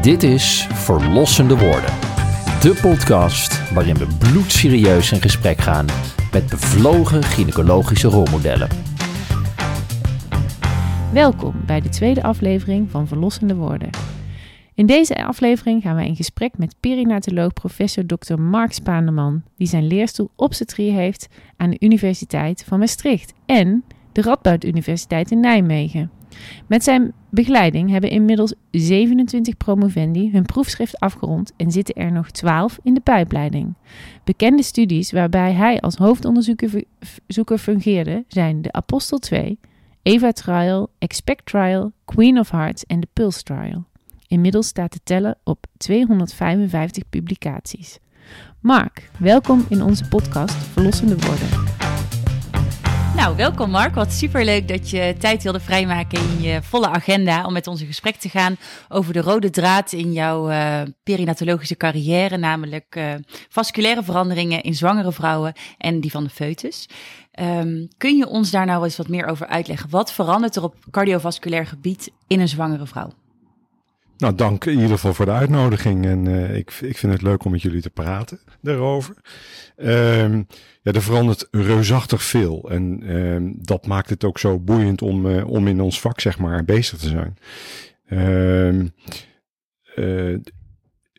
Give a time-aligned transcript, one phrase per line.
[0.00, 1.90] Dit is Verlossende Woorden.
[2.60, 5.86] De podcast waarin we bloedserieus in gesprek gaan
[6.32, 8.68] met bevlogen gynaecologische rolmodellen.
[11.12, 13.90] Welkom bij de tweede aflevering van Verlossende Woorden.
[14.74, 18.40] In deze aflevering gaan wij in gesprek met perinatoloog professor Dr.
[18.40, 24.64] Mark Spaanderman, die zijn leerstoel obstetrie heeft aan de Universiteit van Maastricht en de Radboud
[24.64, 26.10] Universiteit in Nijmegen.
[26.66, 32.78] Met zijn begeleiding hebben inmiddels 27 promovendi hun proefschrift afgerond en zitten er nog 12
[32.82, 33.74] in de pijpleiding.
[34.24, 39.58] Bekende studies waarbij hij als hoofdonderzoeker fungeerde zijn de Apostel 2,
[40.02, 43.84] Eva Trial, Expect Trial, Queen of Hearts en de Pulse Trial.
[44.26, 47.98] Inmiddels staat te tellen op 255 publicaties.
[48.60, 51.69] Mark, welkom in onze podcast Verlossende Woorden.
[53.20, 53.94] Nou, welkom Mark.
[53.94, 57.86] Wat superleuk dat je tijd wilde vrijmaken in je volle agenda om met ons in
[57.86, 58.56] gesprek te gaan
[58.88, 63.14] over de rode draad in jouw uh, perinatologische carrière, namelijk uh,
[63.48, 66.88] vasculaire veranderingen in zwangere vrouwen en die van de foetus.
[67.40, 69.90] Um, kun je ons daar nou eens wat meer over uitleggen?
[69.90, 73.10] Wat verandert er op cardiovasculair gebied in een zwangere vrouw?
[74.20, 76.06] Nou, dank in ieder geval voor de uitnodiging.
[76.06, 79.14] En uh, ik, ik vind het leuk om met jullie te praten daarover.
[79.76, 80.46] Um,
[80.82, 82.70] ja, er verandert reusachtig veel.
[82.70, 86.38] En um, dat maakt het ook zo boeiend om, uh, om in ons vak, zeg
[86.38, 87.36] maar, bezig te zijn.
[88.10, 88.92] Um,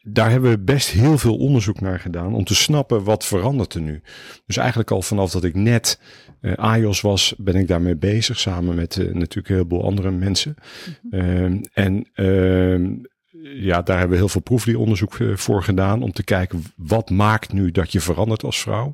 [0.01, 3.81] daar hebben we best heel veel onderzoek naar gedaan om te snappen wat verandert er
[3.81, 4.01] nu.
[4.45, 5.99] Dus eigenlijk al vanaf dat ik net
[6.41, 10.55] uh, AIOS was, ben ik daarmee bezig, samen met uh, natuurlijk een heleboel andere mensen.
[11.01, 11.61] Mm -hmm.
[11.73, 12.07] en
[13.43, 17.71] ja, daar hebben we heel veel proefdieronderzoek voor gedaan om te kijken wat maakt nu
[17.71, 18.93] dat je verandert als vrouw.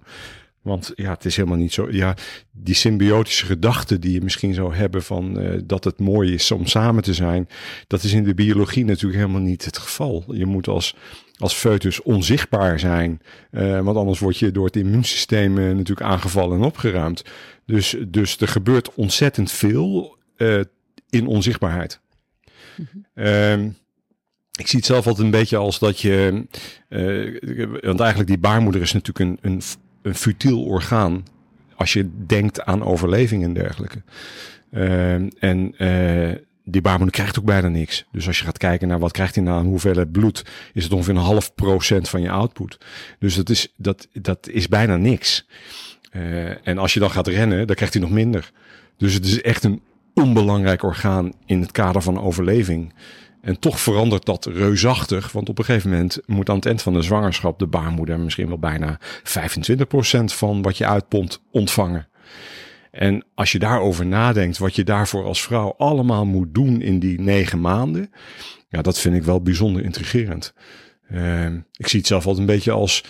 [0.68, 1.92] Want ja, het is helemaal niet zo.
[1.92, 2.16] Ja,
[2.52, 6.66] die symbiotische gedachte die je misschien zou hebben van uh, dat het mooi is om
[6.66, 7.48] samen te zijn,
[7.88, 10.24] dat is in de biologie natuurlijk helemaal niet het geval.
[10.28, 10.96] Je moet als,
[11.38, 16.58] als foetus onzichtbaar zijn, uh, want anders word je door het immuunsysteem uh, natuurlijk aangevallen
[16.58, 17.24] en opgeruimd.
[17.66, 20.18] Dus, dus er gebeurt ontzettend veel
[21.10, 22.00] in onzichtbaarheid.
[22.76, 23.76] Mm -hmm.
[24.58, 26.46] Ik zie het zelf altijd een beetje als dat je.
[26.90, 29.62] Uh, want eigenlijk die baarmoeder is natuurlijk een, een,
[30.08, 31.26] een futiel orgaan.
[31.76, 34.02] Als je denkt aan overleving en dergelijke.
[34.72, 35.14] Uh,
[35.44, 38.06] en uh, die baarmoeder krijgt ook bijna niks.
[38.12, 40.94] Dus als je gaat kijken naar wat krijgt hij nou aan hoeveelheid bloed, is het
[40.94, 42.78] ongeveer een half procent van je output.
[43.20, 45.48] Dus dat is, dat, dat is bijna niks.
[46.12, 48.52] Uh, en als je dan gaat rennen, dan krijgt hij nog minder.
[48.98, 49.82] Dus het is echt een
[50.14, 52.94] onbelangrijk orgaan in het kader van overleving.
[53.42, 56.94] En toch verandert dat reusachtig, want op een gegeven moment moet aan het eind van
[56.94, 59.04] de zwangerschap de baarmoeder misschien wel bijna 25%
[60.24, 62.08] van wat je uitpompt ontvangen.
[62.92, 67.22] En als je daarover nadenkt, wat je daarvoor als vrouw allemaal moet doen in die
[67.22, 68.12] negen maanden,
[68.70, 70.54] ja, dat vind ik wel bijzonder intrigerend.
[71.12, 73.04] Uh, ik zie het zelf altijd een beetje als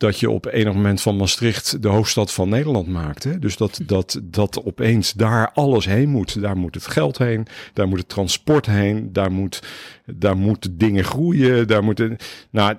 [0.00, 3.24] dat je op enig moment van Maastricht de hoofdstad van Nederland maakt.
[3.24, 3.38] Hè?
[3.38, 6.40] Dus dat, dat, dat opeens daar alles heen moet.
[6.40, 9.62] Daar moet het geld heen, daar moet het transport heen, daar moet,
[10.06, 11.68] daar moeten dingen groeien.
[11.68, 12.16] Daar moeten,
[12.50, 12.76] nou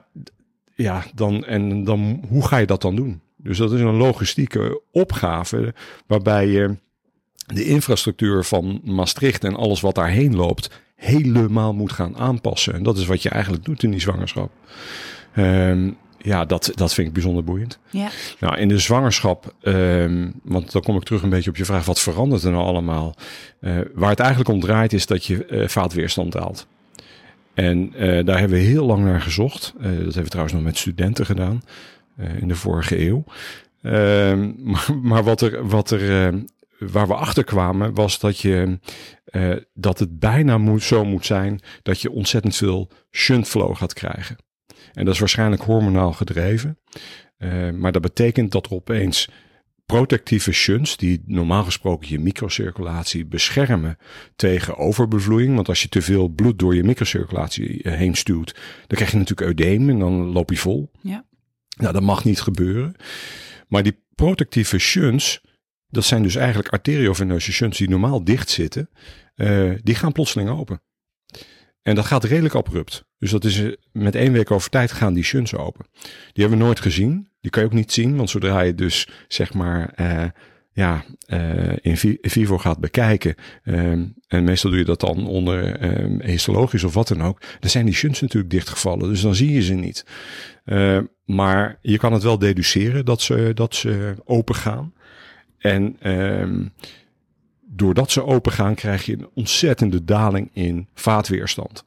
[0.76, 3.22] ja, dan, en dan, hoe ga je dat dan doen?
[3.38, 5.74] Dus dat is een logistieke opgave
[6.08, 6.78] waarbij je
[7.46, 12.74] de infrastructuur van Maastricht en alles wat daarheen loopt helemaal moet gaan aanpassen.
[12.74, 14.52] En dat is wat je eigenlijk doet in die zwangerschap.
[15.38, 17.80] Um, ja, dat, dat vind ik bijzonder boeiend.
[17.90, 18.10] Ja.
[18.40, 21.86] Nou, in de zwangerschap, um, want dan kom ik terug een beetje op je vraag,
[21.86, 23.16] wat verandert er nou allemaal?
[23.62, 26.68] Uh, waar het eigenlijk om draait is dat je uh, vaatweerstand daalt.
[27.54, 29.74] En uh, daar hebben we heel lang naar gezocht.
[29.78, 31.62] dat hebben we trouwens nog met studenten gedaan
[32.40, 33.24] in de vorige eeuw.
[33.82, 36.34] Ehm, maar, maar, wat er, wat er
[36.80, 38.80] waar we achter kwamen, was dat, je,
[39.74, 44.38] dat het bijna moet, zo moet zijn dat je ontzettend veel shunt flow gaat krijgen.
[44.94, 46.80] En dat is waarschijnlijk hormonaal gedreven.
[47.38, 49.30] Uh, maar dat betekent dat er opeens
[49.92, 53.98] protectieve shunts, die normaal gesproken je microcirculatie beschermen
[54.36, 55.56] tegen overbevloeiing.
[55.56, 58.54] Want als je te veel bloed door je microcirculatie eh, heen stuwt,
[58.88, 60.92] dan krijg je natuurlijk eudeem en dan loop je vol.
[61.02, 61.26] Ja.
[61.78, 62.96] Nou, dat mag niet gebeuren.
[63.68, 65.42] Maar die protectieve shunts,
[65.88, 68.90] dat zijn dus eigenlijk arterioveneuze shunts die normaal dicht zitten,
[69.36, 70.82] uh, die gaan plotseling open.
[71.82, 73.06] En dat gaat redelijk abrupt.
[73.18, 75.86] Dus dat is eh, met één week over tijd gaan die shunts open.
[76.02, 77.30] Die hebben we nooit gezien.
[77.42, 80.26] Die kan je ook niet zien, want zodra je dus zeg maar uh,
[80.74, 83.36] ja, uh, in vivo gaat bekijken,
[84.28, 87.86] en meestal doe je dat dan onder um, histologisch of wat dan ook, dan zijn
[87.86, 90.06] die shunts natuurlijk dichtgevallen, dus dan zie je ze niet.
[91.26, 94.94] Maar je kan het wel deduceren dat ze, dat ze open gaan.
[95.58, 96.74] En um,
[97.74, 101.84] doordat ze open gaan, krijg je een ontzettende daling in vaatweerstand.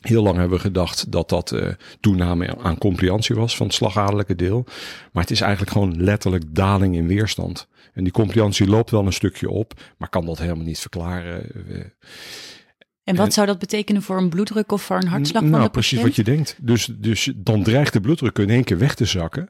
[0.00, 1.68] Heel lang hebben we gedacht dat dat uh,
[2.00, 4.64] toename aan compliantie was van het slagadelijke deel.
[5.12, 7.68] Maar het is eigenlijk gewoon letterlijk daling in weerstand.
[7.92, 11.50] En die compliantie loopt wel een stukje op, maar kan dat helemaal niet verklaren.
[13.04, 15.42] En wat zou dat betekenen voor een bloeddruk of voor een hartslag?
[15.42, 16.56] Nou, precies wat je denkt.
[16.60, 19.48] Dus, dus dan dreigt de bloeddruk in één keer weg te zakken.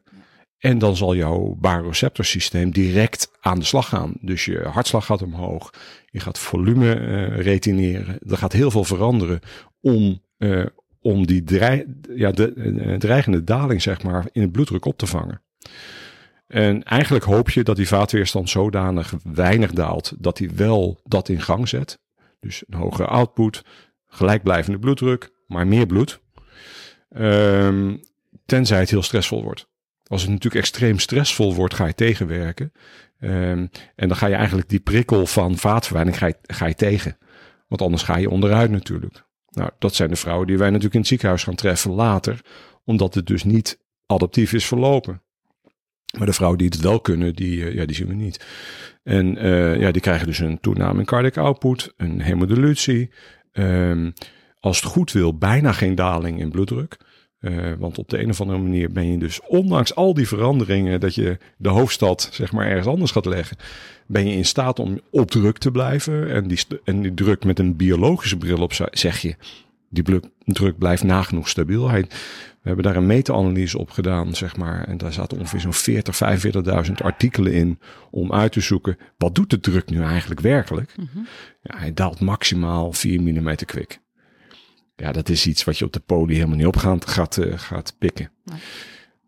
[0.62, 4.14] En dan zal jouw baroreceptorsysteem direct aan de slag gaan.
[4.20, 5.70] Dus je hartslag gaat omhoog.
[6.10, 8.18] Je gaat volume uh, retineren.
[8.28, 9.40] Er gaat heel veel veranderen
[9.80, 10.66] om, uh,
[11.00, 11.44] om die
[12.14, 15.42] ja, de, uh, dreigende daling zeg maar, in het bloeddruk op te vangen.
[16.46, 21.40] En eigenlijk hoop je dat die vaatweerstand zodanig weinig daalt dat hij wel dat in
[21.40, 21.98] gang zet.
[22.40, 23.64] Dus een hogere output,
[24.06, 26.20] gelijkblijvende bloeddruk, maar meer bloed.
[27.16, 28.00] Um,
[28.46, 29.70] tenzij het heel stressvol wordt.
[30.12, 32.72] Als het natuurlijk extreem stressvol wordt, ga je tegenwerken.
[33.20, 37.18] Um, en dan ga je eigenlijk die prikkel van vaatverwijding ga je, tegen.
[37.68, 39.24] Want anders ga je onderuit natuurlijk.
[39.50, 42.40] Nou, dat zijn de vrouwen die wij natuurlijk in het ziekenhuis gaan treffen later.
[42.84, 45.22] Omdat het dus niet adaptief is verlopen.
[46.18, 48.46] Maar de vrouwen die het wel kunnen, die, uh, ja, die zien we niet.
[49.02, 53.10] En uh, ja, die krijgen dus een toename in cardiac output, een hemodilutie.
[53.52, 54.12] Um,
[54.60, 56.98] als het goed wil, bijna geen daling in bloeddruk.
[57.42, 61.00] Uh, want op de een of andere manier ben je dus, ondanks al die veranderingen,
[61.00, 63.56] dat je de hoofdstad zeg maar ergens anders gaat leggen,
[64.06, 66.30] ben je in staat om op druk te blijven.
[66.30, 69.36] En die, en die druk met een biologische bril op, zeg je,
[69.88, 71.88] die druk blijft nagenoeg stabiel.
[71.88, 72.00] Hij,
[72.62, 74.84] we hebben daar een meta-analyse op gedaan, zeg maar.
[74.84, 76.20] En daar zaten ongeveer zo'n 40,
[76.86, 77.78] 45.000 artikelen in
[78.10, 80.94] om uit te zoeken, wat doet de druk nu eigenlijk werkelijk?
[80.96, 81.26] Mm -hmm.
[81.62, 84.00] ja, hij daalt maximaal 4 mm kwik.
[85.02, 87.58] Ja, dat is iets wat je op de poli helemaal niet op gaat, gaat, uh,
[87.58, 88.30] gaat pikken.
[88.44, 88.58] Nee.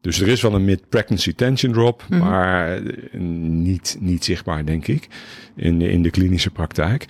[0.01, 2.29] Dus er is wel een mid-pregnancy tension drop, mm -hmm.
[2.29, 2.83] maar
[3.19, 5.09] niet, niet zichtbaar, denk ik,
[5.57, 7.07] in de, in de klinische praktijk.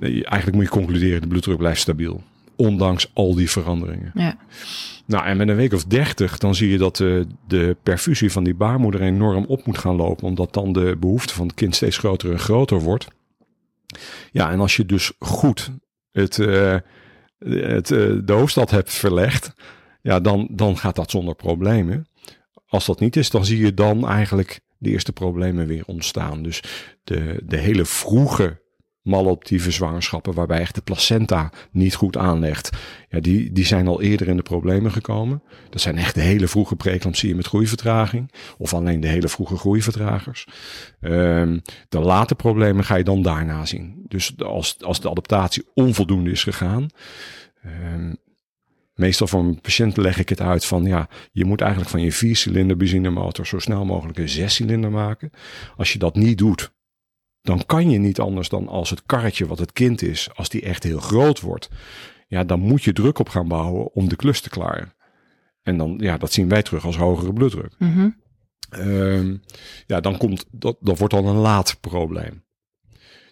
[0.00, 2.22] Eigenlijk moet je concluderen, de bloeddruk blijft stabiel.
[2.56, 4.10] Ondanks al die veranderingen.
[4.14, 4.36] Ja.
[5.06, 8.44] Nou, en met een week of dertig, dan zie je dat de, de perfusie van
[8.44, 10.26] die baarmoeder enorm op moet gaan lopen.
[10.26, 13.06] Omdat dan de behoefte van het kind steeds groter en groter wordt.
[14.32, 15.70] Ja, en als je dus goed
[16.12, 16.76] het, uh,
[17.44, 19.52] het, uh, de hoofdstad hebt verlegd,
[20.02, 22.06] ja, dan, dan gaat dat zonder problemen.
[22.66, 26.42] Als dat niet is, dan zie je dan eigenlijk de eerste problemen weer ontstaan.
[26.42, 26.62] Dus
[27.04, 28.62] de, de hele vroege
[29.04, 32.70] maloptieve zwangerschappen, waarbij echt de placenta niet goed aanlegt.
[33.08, 35.42] Ja, die, die zijn al eerder in de problemen gekomen.
[35.70, 38.32] Dat zijn echt de hele vroege preeclampsieën met groeivertraging.
[38.58, 40.46] Of alleen de hele vroege groeivertragers.
[41.00, 44.04] Um, de late problemen ga je dan daarna zien.
[44.08, 46.86] Dus als, als de adaptatie onvoldoende is gegaan.
[47.66, 48.16] Um,
[48.94, 52.12] Meestal voor een patiënt leg ik het uit van ja, je moet eigenlijk van je
[52.12, 55.30] viercilinder benzinemotor zo snel mogelijk een zescilinder maken.
[55.76, 56.72] Als je dat niet doet,
[57.44, 60.62] dan kan je niet anders dan als het karretje wat het kind is, als die
[60.62, 61.68] echt heel groot wordt,
[62.26, 64.94] ja, dan moet je druk op gaan bouwen om de klus te klaren.
[65.62, 67.74] En dan, ja, dat zien wij terug als hogere bloeddruk.
[67.78, 68.16] Mm -hmm.
[68.80, 69.42] um,
[69.86, 72.44] ja, dan komt, dat, dat wordt dan een laat probleem.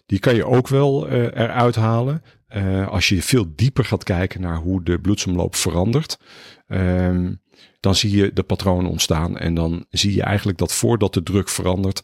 [0.05, 2.23] Die kan je ook wel uh, eruit halen
[2.55, 6.19] uh, als je veel dieper gaat kijken naar hoe de bloedsomloop verandert.
[6.67, 7.41] Um,
[7.79, 11.49] dan zie je de patronen ontstaan en dan zie je eigenlijk dat voordat de druk
[11.49, 12.03] verandert,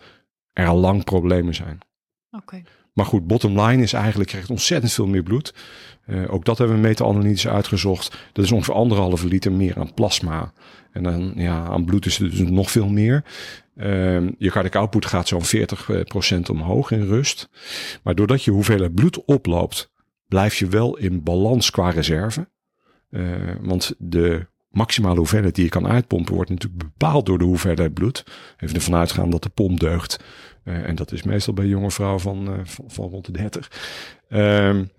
[0.54, 1.80] er al lang problemen zijn.
[2.94, 5.54] Maar goed, bottom line is eigenlijk, krijgt ontzettend veel meer bloed.
[6.08, 8.18] Uh, ook dat hebben we meta-analytisch uitgezocht.
[8.34, 10.54] Dat is ongeveer anderhalve liter meer aan plasma.
[10.92, 13.24] En dan ja, aan bloed is er dus nog veel meer.
[13.76, 13.86] Uh,
[14.38, 15.46] je cardiac output gaat zo'n
[16.38, 17.50] 40% omhoog in rust.
[18.04, 19.92] Maar doordat je hoeveelheid bloed oploopt,
[20.28, 22.50] blijf je wel in balans qua reserve.
[23.10, 23.26] Uh,
[23.62, 28.24] want de maximale hoeveelheid die je kan uitpompen wordt natuurlijk bepaald door de hoeveelheid bloed.
[28.58, 30.24] Even ervan uitgaan dat de pomp deugt.
[30.64, 33.72] Uh, en dat is meestal bij jonge vrouwen van, uh, van, van, rond de 30.
[34.30, 34.92] Um,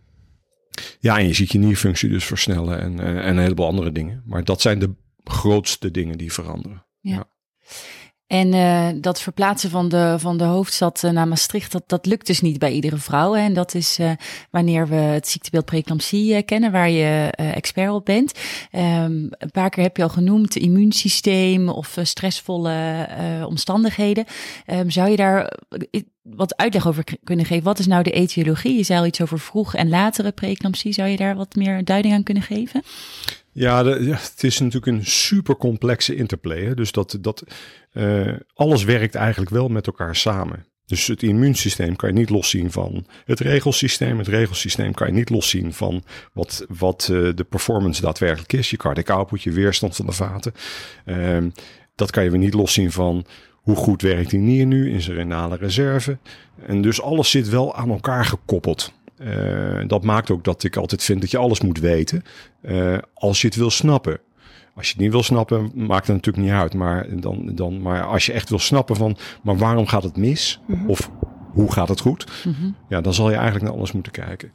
[1.00, 4.22] ja, en je ziet je nierfunctie dus versnellen en, en een heleboel andere dingen.
[4.26, 6.86] Maar dat zijn de grootste dingen die veranderen.
[7.00, 7.14] Ja.
[7.14, 7.28] ja.
[8.30, 12.40] En uh, dat verplaatsen van de, van de hoofdstad naar Maastricht, dat, dat lukt dus
[12.40, 13.32] niet bij iedere vrouw.
[13.32, 13.42] Hè?
[13.42, 14.10] En dat is uh,
[14.50, 18.32] wanneer we het ziektebeeld preeclampsie kennen, waar je expert op bent.
[18.72, 18.80] Um,
[19.30, 23.08] een paar keer heb je al genoemd, immuunsysteem of stressvolle
[23.48, 24.24] omstandigheden.
[24.66, 25.52] Um, zou je daar
[26.22, 27.64] wat uitleg over kunnen geven?
[27.64, 28.76] Wat is nou de etiologie?
[28.76, 30.92] Je zei al iets over vroeg en latere preeclampsie.
[30.92, 32.82] Zou je daar wat meer duiding aan kunnen geven?
[33.52, 36.74] Ja, de, ja, het is natuurlijk een super complexe interplay.
[36.74, 37.44] Dus dat, dat
[37.92, 40.66] uh, alles werkt eigenlijk wel met elkaar samen.
[40.86, 44.18] Dus het immuunsysteem kan je niet loszien van het regelsysteem.
[44.18, 48.70] Het regelsysteem kan je niet loszien van wat, wat uh, de performance daadwerkelijk is.
[48.70, 50.52] Je cardiac output, je weerstand van de vaten.
[51.06, 51.38] Uh,
[51.94, 53.24] dat kan je weer niet loszien van
[53.60, 56.18] hoe goed werkt die nier nu in zijn renale reserve.
[56.66, 58.92] En dus alles zit wel aan elkaar gekoppeld.
[59.18, 62.22] Uh, dat maakt ook dat ik altijd vind dat je alles moet weten.
[62.62, 64.20] Uh, als je het wil snappen.
[64.74, 66.74] Als je het niet wil snappen, maakt het natuurlijk niet uit.
[66.74, 70.60] Maar, dan, dan, maar als je echt wil snappen van, maar waarom gaat het mis?
[70.66, 70.90] Mm -hmm.
[70.90, 71.10] Of
[71.52, 72.26] hoe gaat het goed?
[72.44, 72.76] Mm -hmm.
[72.88, 74.52] Ja, dan zal je eigenlijk naar alles moeten kijken.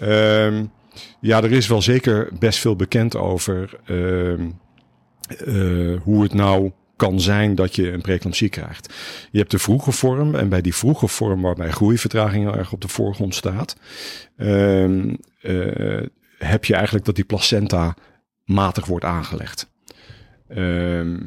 [0.00, 0.60] Uh,
[1.20, 4.38] ja, er is wel zeker best veel bekend over uh,
[6.02, 8.94] hoe het nou kan zijn dat je een preeclampsie krijgt.
[9.30, 12.80] Je hebt de vroege vorm en bij die vroege vorm waarbij groeivertraging heel erg op
[12.80, 13.76] de voorgrond staat,
[14.36, 14.84] uh,
[15.42, 16.06] uh,
[16.38, 17.96] heb je eigenlijk dat die placenta
[18.44, 19.70] matig wordt aangelegd.
[20.48, 21.20] Uh,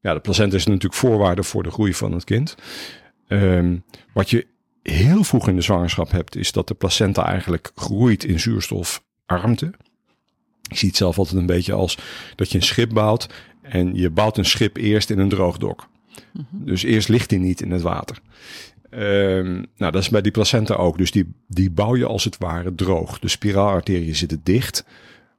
[0.00, 2.54] ja, de placenta is natuurlijk voorwaarde voor de groei van het kind.
[3.28, 4.46] Um, wat je
[4.82, 9.72] heel vroeg in de zwangerschap hebt, is dat de placenta eigenlijk groeit in zuurstofarmte.
[10.68, 11.98] Ik zie het zelf altijd een beetje als
[12.34, 13.26] dat je een schip bouwt
[13.70, 15.88] en je bouwt een schip eerst in een droogdok.
[16.32, 16.64] Mm -hmm.
[16.64, 18.20] Dus eerst ligt hij niet in het water.
[18.90, 20.98] Um, nou, dat is bij die placenta ook.
[20.98, 23.18] Dus die, die bouw je als het ware droog.
[23.18, 24.84] De spiraalarteriën zitten dicht.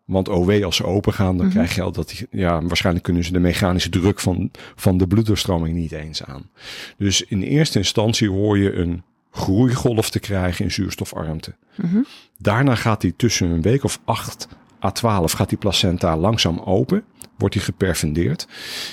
[0.05, 1.51] Want OW, als ze open gaan, dan mm -hmm.
[1.51, 5.07] krijg je al dat die, ja, waarschijnlijk kunnen ze de mechanische druk van, van de
[5.07, 6.49] bloeddoorstroming niet eens aan.
[6.97, 11.55] Dus in eerste instantie hoor je een groeigolf te krijgen in zuurstofarmte.
[11.75, 12.05] Mm -hmm.
[12.37, 14.47] Daarna gaat die tussen een week of 8
[14.83, 17.03] à 12 gaat die placenta langzaam open,
[17.41, 18.47] wordt die geperfundeerd.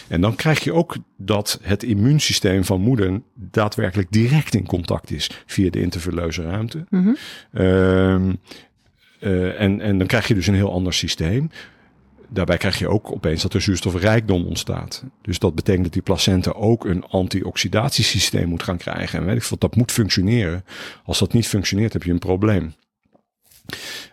[0.09, 5.31] En dan krijg je ook dat het immuunsysteem van moeder daadwerkelijk direct in contact is
[5.47, 6.85] via de intervelleuze ruimte.
[6.89, 7.17] Mm -hmm.
[7.53, 8.35] uh,
[9.21, 11.51] uh, en, en dan krijg je dus een heel ander systeem.
[12.29, 15.05] Daarbij krijg je ook opeens dat er zuurstofrijkdom ontstaat.
[15.23, 19.19] Dus dat betekent dat die placenta ook een antioxidatiesysteem moet gaan krijgen.
[19.19, 20.65] En weet ik veel, dat moet functioneren.
[21.05, 22.75] Als dat niet functioneert, heb je een probleem.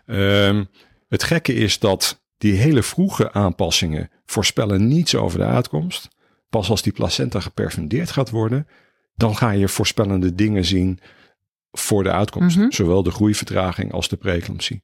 [0.06, 0.68] Um,
[1.10, 6.08] het gekke is dat die hele vroege aanpassingen voorspellen niets over de uitkomst.
[6.50, 8.68] Pas als die placenta geperfundeerd gaat worden,
[9.16, 11.00] dan ga je voorspellende dingen zien
[11.72, 12.56] voor de uitkomst.
[12.56, 12.72] Mm -hmm.
[12.72, 14.84] Zowel de groeivertraging als de preeclampsie.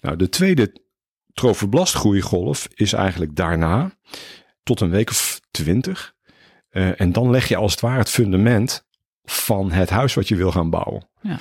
[0.00, 0.72] Nou, de tweede
[1.32, 3.92] trofoblastgroeigolf is eigenlijk daarna
[4.62, 6.14] tot een week of twintig.
[6.70, 8.86] Uh, en dan leg je als het ware het fundament
[9.24, 11.08] van het huis wat je wil gaan bouwen.
[11.20, 11.38] Ja,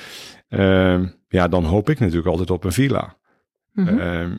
[0.50, 3.18] uh, ja dan hoop ik natuurlijk altijd op een villa.
[3.72, 4.00] Mm -hmm.
[4.00, 4.36] uh,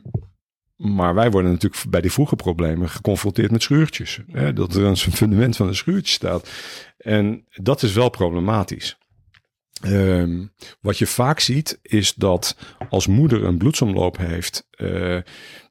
[0.81, 4.19] maar wij worden natuurlijk bij die vroege problemen geconfronteerd met schuurtjes.
[4.31, 6.49] Hè, dat er een fundament van een schuurtje staat.
[6.97, 8.97] En dat is wel problematisch.
[9.85, 12.57] Um, wat je vaak ziet is dat
[12.89, 15.17] als moeder een bloedsomloop heeft uh,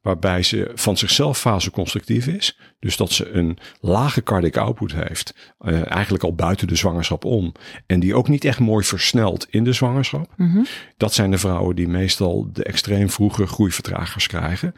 [0.01, 5.91] waarbij ze van zichzelf faseconstructief is, dus dat ze een lage cardiac output heeft, uh,
[5.91, 7.53] eigenlijk al buiten de zwangerschap om,
[7.85, 10.65] en die ook niet echt mooi versnelt in de zwangerschap, mm -hmm.
[10.97, 14.75] dat zijn de vrouwen die meestal de extreem vroege groeivertragers krijgen,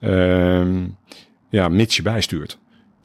[0.00, 0.86] uh,
[1.50, 2.58] ja, mits je bijstuurt.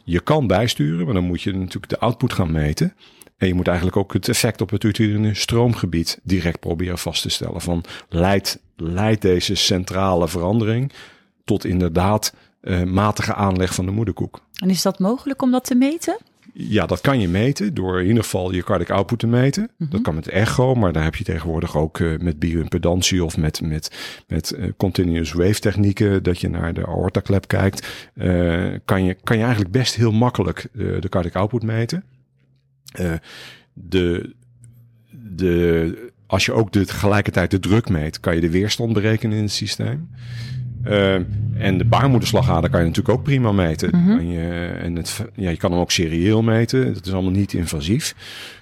[0.03, 2.93] Je kan bijsturen, maar dan moet je natuurlijk de output gaan meten.
[3.37, 7.29] En je moet eigenlijk ook het effect op het uterine stroomgebied direct proberen vast te
[7.29, 7.61] stellen.
[7.61, 10.91] Van leidt, leidt deze centrale verandering
[11.43, 14.41] tot inderdaad uh, matige aanleg van de moederkoek.
[14.55, 16.17] En is dat mogelijk om dat te meten?
[16.53, 19.61] Ja, dat kan je meten door in ieder geval je cardiac output te meten.
[19.61, 19.89] Mm -hmm.
[19.89, 23.61] Dat kan met echo, maar daar heb je tegenwoordig ook uh, met bioimpedantie of met,
[23.61, 23.91] met,
[24.27, 27.87] met uh, continuous wave technieken, dat je naar de aortaklep kijkt.
[28.13, 32.03] Uh, kan, je, kan je eigenlijk best heel makkelijk de cardiac output meten.
[32.99, 33.13] Uh,
[33.73, 34.33] de,
[35.09, 39.43] de, als je ook de, tegelijkertijd de druk meet, kan je de weerstand berekenen in
[39.43, 40.09] het systeem.
[40.85, 41.13] Uh,
[41.53, 43.89] en de baarmoederslagader kan je natuurlijk ook prima meten.
[43.93, 44.31] Mm -hmm.
[44.31, 46.93] je, en het, ja, je kan hem ook serieel meten.
[46.93, 48.15] Dat is allemaal niet invasief.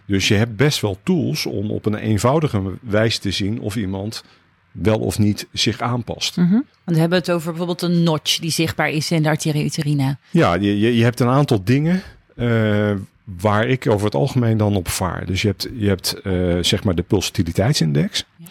[0.05, 4.23] Dus je hebt best wel tools om op een eenvoudige wijze te zien of iemand
[4.71, 6.37] wel of niet zich aanpast.
[6.37, 6.65] Mm -hmm.
[6.83, 10.17] Want we hebben het over bijvoorbeeld een notch die zichtbaar is in de arteria uterina.
[10.29, 12.01] Ja, je, je, je hebt een aantal dingen
[12.35, 12.91] uh,
[13.25, 15.25] waar ik over het algemeen dan op vaar.
[15.25, 18.25] Dus je hebt, je hebt uh, zeg maar de pulsatiliteitsindex.
[18.35, 18.45] Ja.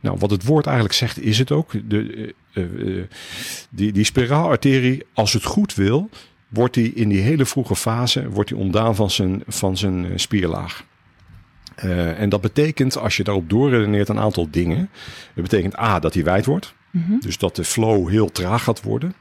[0.00, 1.72] Nou, wat het woord eigenlijk zegt, is het ook.
[1.90, 3.04] De, uh, uh,
[3.70, 6.10] die, die spiraalarterie, als het goed wil,
[6.48, 10.84] wordt die in die hele vroege fase wordt die ontdaan van zijn, van zijn spierlaag.
[12.16, 14.90] En dat betekent, als je daarop doorredeneert, een aantal dingen.
[15.34, 16.74] Dat betekent A, dat hij wijd wordt.
[16.90, 17.20] Mm -hmm.
[17.20, 19.14] Dus dat de flow heel traag gaat worden.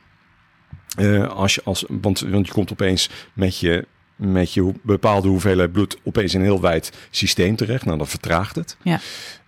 [1.29, 3.87] Als je, als, want, want je komt opeens met je
[4.19, 7.85] met je bepaalde hoeveelheid bloed opeens in een heel wijd systeem terecht.
[7.85, 8.77] Nou, dan vertraagt het.
[8.81, 8.99] Ja.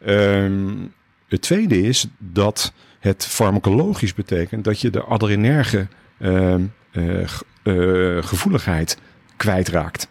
[0.06, 0.94] Um,
[1.28, 5.88] het tweede is dat het farmacologisch betekent dat je de adrenerge
[6.18, 6.56] uh,
[6.92, 7.28] uh,
[7.64, 8.98] uh, gevoeligheid
[9.38, 10.08] kwijtraakt.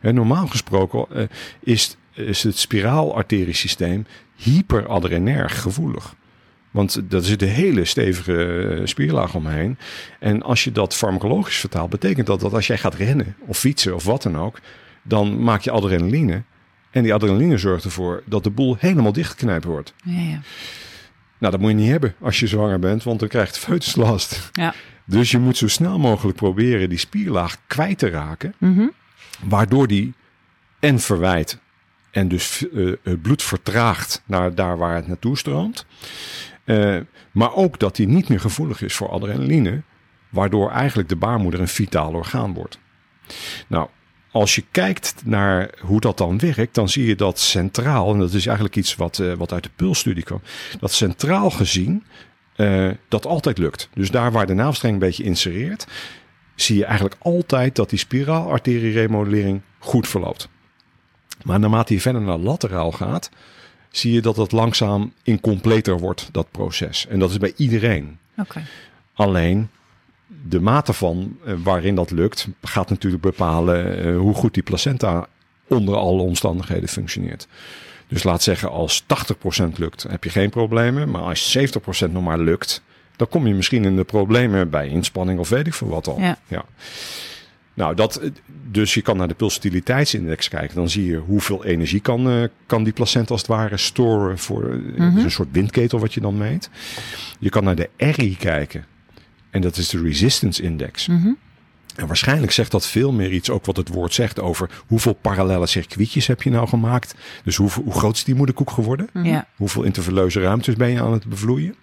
[0.00, 1.22] En normaal gesproken uh,
[1.60, 4.06] is, is het spiraalarteriesysteem
[4.36, 6.14] hyperadrenerg gevoelig.
[6.74, 9.78] Want er zit een hele stevige spierlaag omheen.
[10.20, 13.94] En als je dat farmacologisch vertaalt, betekent dat dat als jij gaat rennen of fietsen
[13.94, 14.58] of wat dan ook,
[15.02, 16.42] dan maak je adrenaline.
[16.90, 19.94] En die adrenaline zorgt ervoor dat de boel helemaal dichtgeknijpt wordt.
[20.04, 20.40] Ja, ja.
[21.38, 23.96] Nou, dat moet je niet hebben als je zwanger bent, want dan krijgt de foetus
[23.96, 24.50] last.
[24.52, 24.74] Ja.
[25.04, 28.86] Dus je moet zo snel mogelijk proberen die spierlaag kwijt te raken, Mhm.
[29.44, 30.14] waardoor die
[30.80, 31.58] en verwijt
[32.10, 35.86] en dus eh, het bloed vertraagt naar daar waar het naartoe stroomt.
[36.64, 36.96] Eh,
[37.32, 39.82] maar ook dat die niet meer gevoelig is voor adrenaline,
[40.28, 42.78] waardoor eigenlijk de baarmoeder een vitaal orgaan wordt.
[43.66, 43.88] Nou,
[44.30, 48.32] als je kijkt naar hoe dat dan werkt, dan zie je dat centraal, en dat
[48.32, 50.40] is eigenlijk iets wat, eh, wat uit de pulsstudie kwam,
[50.80, 52.04] dat centraal gezien
[52.54, 53.88] eh, dat altijd lukt.
[53.94, 55.86] Dus daar waar de navelstreng een beetje insereert,
[56.54, 60.48] zie je eigenlijk altijd dat die spiraalarteriemodellering goed verloopt.
[61.42, 63.30] Maar naarmate je verder naar lateraal gaat,
[63.96, 67.06] zie je dat het langzaam incompleter wordt, dat proces.
[67.06, 68.18] En dat is bij iedereen.
[69.14, 69.68] Alleen
[70.48, 75.26] de mate van eh, waarin dat lukt, gaat natuurlijk bepalen eh, hoe goed die placenta
[75.68, 77.48] onder alle omstandigheden functioneert.
[78.08, 79.06] Dus laat zeggen, als 80%
[79.76, 81.10] lukt, heb je geen problemen.
[81.10, 81.58] Maar als
[82.08, 82.82] 70% nog maar lukt,
[83.16, 86.20] dan kom je misschien in de problemen bij inspanning of weet ik veel wat al.
[86.20, 86.64] Ja.
[87.74, 88.20] Nou, dat,
[88.70, 90.76] dus je kan naar de pulsatiliteitsindex kijken.
[90.76, 94.38] Dan zie je hoeveel energie kan, eh, kan die placenta als het ware storen.
[94.38, 95.14] Voor eh, Mhm.
[95.14, 96.70] dus een soort windketel wat je dan meet.
[97.38, 98.84] Je kan naar de RI kijken.
[99.50, 101.06] En dat is de resistance index.
[101.06, 101.28] Mhm.
[101.96, 105.66] En waarschijnlijk zegt dat veel meer iets, ook wat het woord zegt, over hoeveel parallele
[105.66, 107.14] circuitjes heb je nou gemaakt.
[107.44, 109.08] Dus hoe, hoe groot is die moederkoek geworden?
[109.12, 109.24] Mhm.
[109.26, 109.46] Ja.
[109.56, 111.74] Hoeveel intervalleuze ruimtes ben je aan het bevloeien?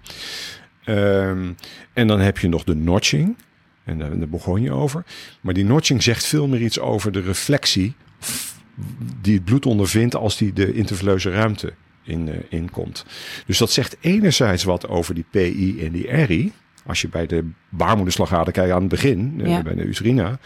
[0.84, 1.52] Ehm,
[1.94, 3.36] en dan heb je nog de notching.
[3.84, 5.04] En daar, daar begon je over.
[5.42, 7.94] Maar die notching zegt veel meer iets over de reflectie
[9.22, 11.74] die het bloed ondervindt als die de intervalleuze ruimte
[12.04, 13.06] in, inkomt.
[13.46, 16.54] Dus dat zegt enerzijds wat over die PI en die RI.
[16.86, 20.40] Als je bij de baarmoederslagader kijkt aan het begin, eh, bij de uterina.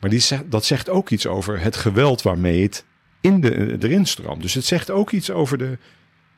[0.00, 2.84] Maar die zegt, dat zegt ook iets over het geweld waarmee het
[3.20, 4.42] in de, eh, erin stroomt.
[4.42, 5.78] Dus het zegt ook iets over de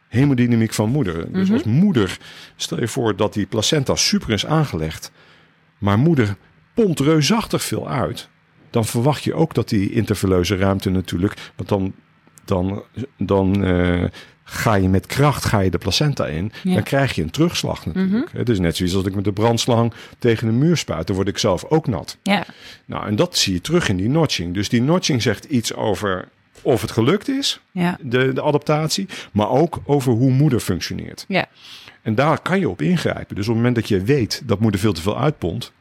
[0.08, 1.32] hemodynamiek van moeder.
[1.32, 1.52] Dus Mhm.
[1.52, 2.18] als moeder,
[2.56, 5.10] stel je voor dat die placenta super is aangelegd,
[5.78, 6.36] maar moeder
[6.74, 8.28] pompt reusachtig veel uit,
[8.70, 11.92] dan verwacht je ook dat die intervalleuze ruimte natuurlijk, want dan,
[12.44, 12.82] dan,
[13.18, 14.04] dan eh,
[14.44, 16.74] ga je met kracht ga je de placenta in, Ja.
[16.74, 18.32] dan krijg je een terugslag natuurlijk.
[18.32, 21.28] Het is net zoiets als ik met de brandslang tegen de muur spuit, dan word
[21.28, 22.16] ik zelf ook nat.
[22.22, 22.44] Ja.
[22.84, 24.54] Nou, en dat zie je terug in die notching.
[24.54, 26.28] Dus die notching zegt iets over
[26.62, 27.98] of het gelukt is, Ja.
[28.00, 31.24] de, de adaptatie, maar ook over hoe moeder functioneert.
[31.28, 31.46] Ja.
[32.08, 33.34] En daar kan je op ingrijpen.
[33.34, 35.72] Dus op het moment dat je weet dat moeder veel te veel uitpompt,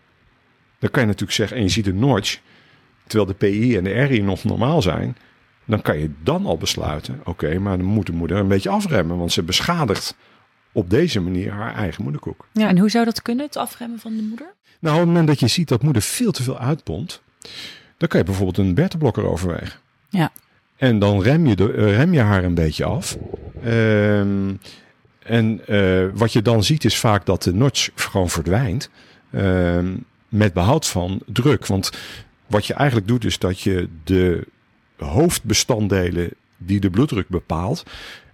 [0.79, 2.39] dan kan je natuurlijk zeggen, en je ziet een notch,
[3.05, 5.17] terwijl de PI en de RI nog normaal zijn,
[5.65, 9.17] dan kan je dan al besluiten, oké, maar dan moet de moeder een beetje afremmen,
[9.17, 10.15] want ze beschadigt
[10.71, 12.47] op deze manier haar eigen moederkoek.
[12.51, 12.67] Ja.
[12.67, 14.53] En hoe zou dat kunnen, het afremmen van de moeder?
[14.79, 17.21] Nou, op het moment dat je ziet dat moeder veel te veel uitpompt,
[17.97, 19.79] dan kan je bijvoorbeeld een beta-blokker overwegen.
[20.09, 20.31] Ja.
[20.77, 23.17] En dan rem je, de, eh, rem je haar een beetje af.
[23.63, 24.53] Ehm,
[25.27, 28.89] en eh, wat je dan ziet is vaak dat de notch gewoon verdwijnt.
[29.31, 29.95] ehm,
[30.29, 31.65] met behoud van druk.
[31.65, 31.89] Want
[32.47, 34.47] wat je eigenlijk doet is dat je de
[34.97, 37.83] hoofdbestanddelen die de bloeddruk bepaalt.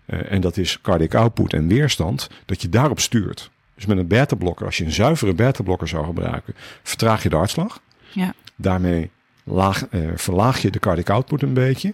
[0.06, 2.30] eh, en dat is cardiac output en weerstand.
[2.46, 3.50] Dat je daarop stuurt.
[3.76, 6.54] Dus met een beta-blokker, als je een zuivere beta-blokker zou gebruiken,
[6.84, 7.80] vertraag je de hartslag.
[8.12, 8.34] Ja.
[8.56, 9.10] Daarmee
[9.44, 11.94] laag, eh, verlaag je de cardiac output een beetje.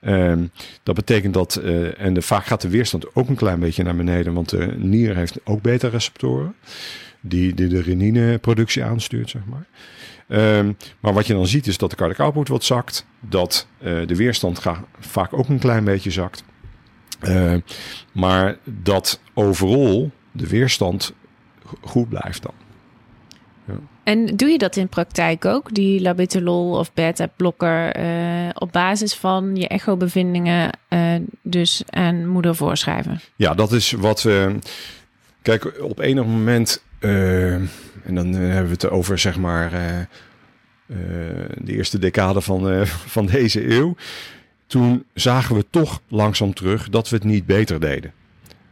[0.00, 0.46] Ehm,
[0.82, 3.96] dat betekent dat, eh, en de, vaak gaat de weerstand ook een klein beetje naar
[3.96, 6.54] beneden, want de nier heeft ook beta-receptoren,
[7.20, 9.66] die, die de renineproductie aanstuurt, zeg maar.
[10.28, 14.06] Ehm, maar wat je dan ziet is dat de cardiac output wat zakt, dat eh,
[14.06, 14.62] de weerstand
[14.98, 16.44] vaak ook een klein beetje zakt.
[17.20, 17.54] Eh,
[18.12, 21.12] maar dat overal de weerstand
[21.64, 22.54] go- goed blijft dan.
[24.04, 29.56] En doe je dat in praktijk ook, die labetalol of beta-blokker, eh, op basis van
[29.56, 33.20] je echo-bevindingen eh, dus aan moeder voorschrijven?
[33.36, 34.58] Ja, dat is wat we.
[35.42, 36.82] Kijk, op enig moment.
[36.98, 39.72] eh, en dan eh, hebben we het over, zeg maar.
[39.72, 40.06] eh, eh,
[41.58, 42.82] de eerste decade van, eh,
[43.16, 43.96] van deze eeuw.
[44.66, 48.12] Toen zagen we toch langzaam terug dat we het niet beter deden.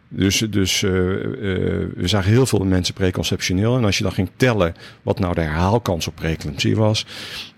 [0.09, 3.77] Dus, dus eh, eh, we zagen heel veel mensen preconceptioneel.
[3.77, 7.07] En als je dan ging tellen wat nou de herhaalkans op preeclampsie was,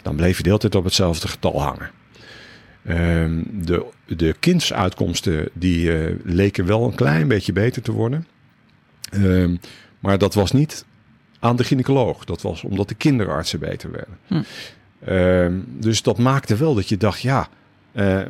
[0.03, 1.91] dan bleef je de hele tijd op hetzelfde getal hangen.
[2.85, 8.27] Ehm, de, de kindsuitkomsten die eh, leken wel een klein beetje beter te worden.
[9.11, 9.57] Ehm,
[9.99, 10.85] maar dat was niet
[11.39, 12.25] aan de gynaecoloog.
[12.25, 14.19] Dat was omdat de kinderartsen beter werden.
[14.27, 14.43] Hm.
[15.05, 17.49] Ehm, dus dat maakte wel dat je dacht, ja,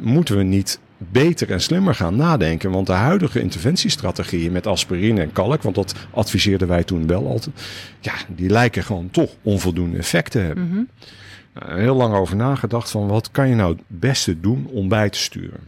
[0.01, 2.71] moeten we niet beter en slimmer gaan nadenken?
[2.71, 7.57] Want de huidige interventiestrategieën met aspirine en kalk, want dat adviseerden wij toen wel altijd,
[8.01, 10.69] ja, die lijken gewoon toch onvoldoende effect te hebben.
[10.69, 10.83] Mhm.
[11.55, 15.11] Nou, heel lang over nagedacht van wat kan je nou het beste doen om bij
[15.11, 15.61] te sturen.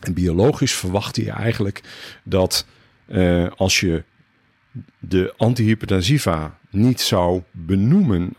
[0.00, 1.82] En biologisch verwachtte je eigenlijk
[2.22, 2.66] dat
[3.06, 4.04] eh, als je
[4.98, 8.34] de antihypertensiva niet zou benoemen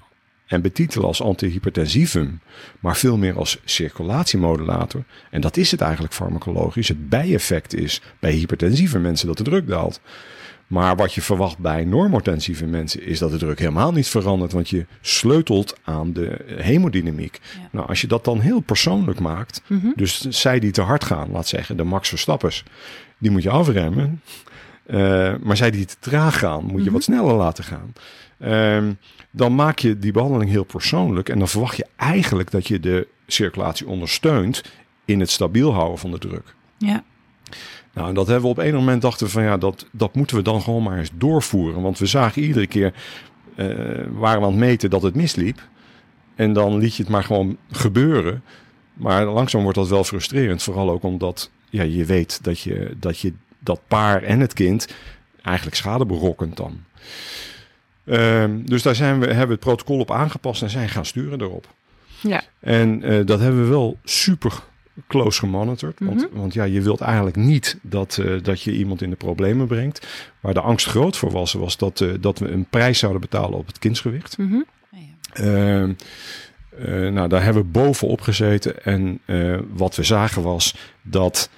[0.47, 2.41] en betitelen als antihypertensivum,
[2.79, 5.03] maar veel meer als circulatiemodulator.
[5.31, 6.87] En dat is het eigenlijk farmacologisch.
[6.87, 9.99] Het bijeffect is bij hypertensieve mensen dat de druk daalt.
[10.67, 14.69] Maar wat je verwacht bij normotensieve mensen is dat de druk helemaal niet verandert, want
[14.69, 17.39] je sleutelt aan de hemodynamiek.
[17.55, 17.67] Ja.
[17.71, 19.87] Nou, als je dat dan heel persoonlijk maakt, Mhm.
[19.95, 22.63] dus zij die te hard gaan, laat zeggen de Max Verstappers,
[23.17, 24.21] die moet je afremmen.
[24.85, 26.93] Eh, maar zij die te traag gaan, moet je Mhm.
[26.93, 27.93] wat sneller laten gaan.
[28.39, 28.93] Ehm,
[29.31, 33.07] dan maak je die behandeling heel persoonlijk en dan verwacht je eigenlijk dat je de
[33.27, 34.63] circulatie ondersteunt
[35.05, 36.55] in het stabiel houden van de druk.
[36.77, 37.03] Ja.
[37.93, 40.41] Nou, en dat hebben we op een moment dachten van ja, dat, dat moeten we
[40.41, 41.81] dan gewoon maar eens doorvoeren.
[41.81, 42.93] Want we zagen iedere keer,
[43.55, 43.67] eh,
[44.11, 45.67] waren we aan het meten dat het misliep.
[46.35, 48.43] En dan liet je het maar gewoon gebeuren.
[48.93, 50.63] Maar langzaam wordt dat wel frustrerend.
[50.63, 54.87] Vooral ook omdat ja, je weet dat je, dat je dat paar en het kind
[55.41, 56.83] eigenlijk schade berokkent dan.
[58.07, 61.41] Ehm, dus daar zijn we, hebben we het protocol op aangepast en zijn gaan sturen
[61.41, 61.67] erop.
[62.21, 62.41] Ja.
[62.59, 64.53] En eh, dat hebben we wel super
[65.07, 65.99] close gemonitord.
[65.99, 66.39] Want, Mhm.
[66.39, 70.07] want ja, je wilt eigenlijk niet dat, eh, dat je iemand in de problemen brengt.
[70.39, 73.57] Waar de angst groot voor was, was dat, eh, dat we een prijs zouden betalen
[73.59, 74.37] op het kindsgewicht.
[75.33, 75.93] Ehm,
[76.77, 78.83] eh, nou, daar hebben we bovenop gezeten.
[78.83, 79.19] En
[79.73, 81.49] wat we zagen was dat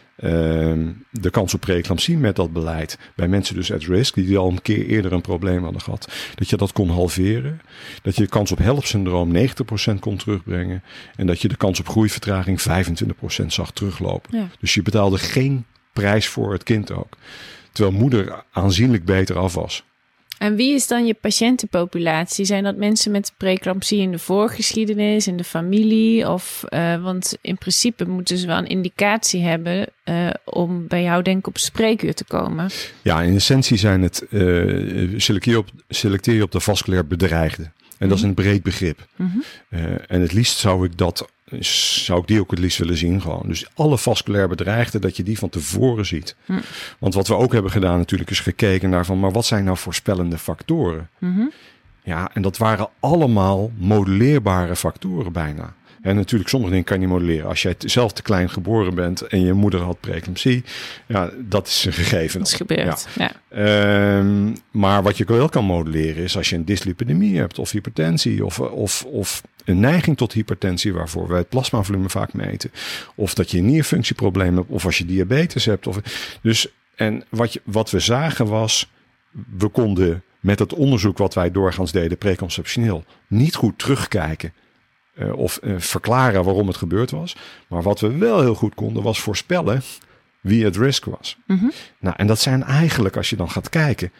[1.11, 4.61] de kans op preeclampsie met dat beleid bij mensen dus at risk, die al een
[4.61, 7.61] keer eerder een probleem hadden gehad, dat je dat kon halveren.
[8.01, 10.83] Dat je de kans op helpsyndroom 90% kon terugbrengen.
[11.15, 12.61] En dat je de kans op groeivertraging
[13.43, 14.37] 25% zag teruglopen.
[14.37, 14.47] Ja.
[14.59, 17.17] Dus je betaalde geen prijs voor het kind ook.
[17.71, 19.83] Terwijl moeder aanzienlijk beter af was.
[20.39, 22.45] En wie is dan je patiëntenpopulatie?
[22.45, 26.29] Zijn dat mensen met preeclampsie in de voorgeschiedenis, in de familie?
[26.29, 31.23] Of, eh, want in principe moeten ze wel een indicatie hebben eh, om bij jou
[31.23, 32.69] denk ik op spreekuur te komen.
[33.01, 34.39] Ja, in essentie zijn het eh
[35.17, 37.71] selecteer, op, selecteer je op de vasculair bedreigde.
[37.97, 39.07] En dat is een breed begrip.
[39.15, 39.37] Mhm.
[40.07, 43.43] En het liefst zou ik dat, zou ik die ook het liefst willen zien gewoon.
[43.47, 46.35] Dus alle vasculair bedreigden, dat je die van tevoren ziet.
[46.45, 46.59] Hm.
[46.99, 49.77] Want wat we ook hebben gedaan natuurlijk is gekeken naar van, maar wat zijn nou
[49.77, 51.09] voorspellende factoren?
[51.17, 51.45] Mhm.
[52.03, 55.73] Ja, en dat waren allemaal modelleerbare factoren bijna.
[56.01, 57.49] En natuurlijk, sommige dingen kan je niet modelleren.
[57.49, 60.63] Als jij zelf te klein geboren bent en je moeder had preeclampsie,
[61.07, 62.39] ja, dat is een gegeven.
[62.39, 63.07] Dat is gebeurd.
[63.17, 63.31] Ja.
[63.49, 68.45] Ehm, maar wat je wel kan modelleren is als je een dyslipidemie hebt of hypertensie
[68.45, 72.71] of, of, of een neiging tot hypertensie waarvoor wij het plasmavolume vaak meten.
[73.15, 75.87] Of dat je een nierfunctieprobleem hebt of als je diabetes hebt.
[75.87, 75.99] Of,
[76.41, 78.91] dus, en wat, je, wat we zagen was,
[79.57, 84.53] we konden met het onderzoek wat wij doorgaans deden preconceptioneel niet goed terugkijken.
[85.19, 87.35] Eh, of eh, verklaren waarom het gebeurd was.
[87.67, 89.81] Maar wat we wel heel goed konden was voorspellen
[90.41, 91.37] wie het risk was.
[91.47, 91.65] Mhm.
[91.99, 94.11] Nou, en dat zijn eigenlijk, als je dan gaat kijken,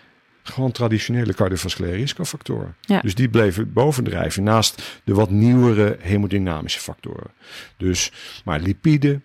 [0.43, 2.75] gewoon traditionele cardiovasculaire risicofactoren.
[2.81, 3.01] Ja.
[3.01, 7.31] Dus die bleven bovendrijven naast de wat nieuwere hemodynamische factoren.
[7.77, 8.11] Dus,
[8.45, 9.21] maar lipide,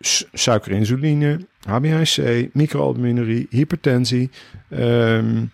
[0.00, 4.30] su- suiker, insuline, HbA1c, microalbuminurie, hypertensie.
[4.70, 5.44] ehm,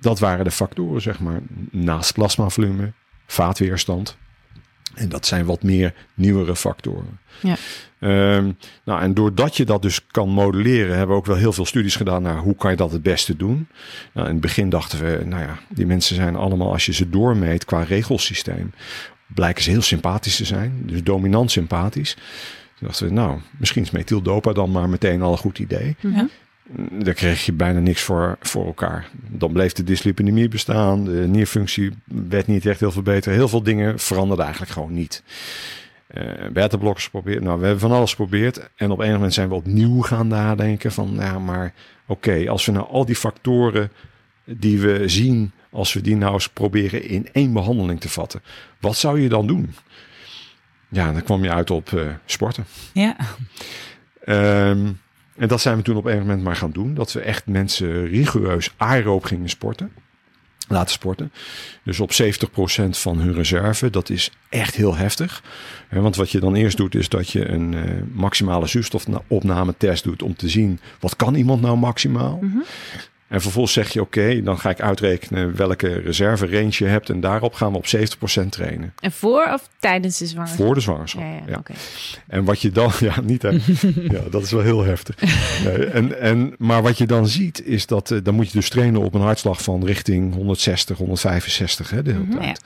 [0.00, 2.92] dat waren de factoren, zeg maar, naast plasmavolume,
[3.26, 4.16] vaatweerstand.
[4.94, 7.18] En dat zijn wat meer nieuwere factoren.
[7.40, 7.56] Ja.
[7.98, 8.50] Ehm,
[8.84, 11.96] nou, en doordat je dat dus kan modelleren, hebben we ook wel heel veel studies
[11.96, 13.68] gedaan naar hoe kan je dat het beste doen.
[14.12, 17.10] Nou, in het begin dachten we, nou ja, die mensen zijn allemaal, als je ze
[17.10, 18.72] doormeet qua regelsysteem,
[19.26, 20.82] blijken ze heel sympathisch te zijn.
[20.86, 22.14] Dus dominant sympathisch.
[22.78, 25.96] Toen dachten we, nou, misschien is methyldopa dan maar meteen al een goed idee.
[26.00, 26.24] Mhm.
[26.90, 29.10] Daar kreeg je bijna niks voor, voor elkaar.
[29.12, 31.04] Dan bleef de dyslipidemie bestaan.
[31.04, 33.32] De nierfunctie werd niet echt heel veel beter.
[33.32, 35.22] Heel veel dingen veranderden eigenlijk gewoon niet.
[36.06, 36.22] Eh
[36.52, 37.42] beta-blokkers geprobeerd.
[37.42, 38.70] Nou, we hebben van alles geprobeerd.
[38.76, 41.14] En op een moment zijn we opnieuw gaan nadenken van...
[41.18, 41.74] Ja, maar
[42.06, 43.90] oké, als we nou al die factoren
[44.44, 45.52] die we zien...
[45.70, 48.42] als we die nou eens proberen in één behandeling te vatten...
[48.80, 49.74] wat zou je dan doen?
[50.88, 52.64] Ja, dan kwam je uit op eh, sporten.
[52.92, 53.16] Ja.
[54.24, 54.92] Ehm,
[55.36, 56.94] en dat zijn we toen op een moment maar gaan doen.
[56.94, 59.92] Dat we echt mensen rigoureus aeroop gingen sporten.
[60.68, 61.32] Laten sporten.
[61.82, 62.14] Dus op 70%
[62.90, 63.90] van hun reserve.
[63.90, 65.42] Dat is echt heel heftig.
[65.90, 70.22] Want wat je dan eerst doet is dat je een eh, maximale zuurstofopname-test doet.
[70.22, 72.38] Om te zien wat kan iemand nou maximaal.
[72.42, 72.58] Mhm.
[73.34, 77.10] En vervolgens zeg je oké, dan ga ik uitrekenen welke reserve range je hebt.
[77.10, 78.94] En daarop gaan we op 70% trainen.
[79.00, 80.66] En voor of tijdens de zwangerschap?
[80.66, 81.22] Voor de zwangerschap.
[81.22, 81.56] Ja, ja, Ja.
[81.58, 81.72] oké.
[82.28, 83.50] En wat je dan, ja, niet hè.
[84.16, 85.16] ja, dat is wel heel heftig.
[85.64, 88.68] Nee, en, en, maar wat je dan ziet, is dat eh, dan moet je dus
[88.68, 92.38] trainen op een hartslag van richting 160, 165 hè, de hele Mhm.
[92.38, 92.60] tijd.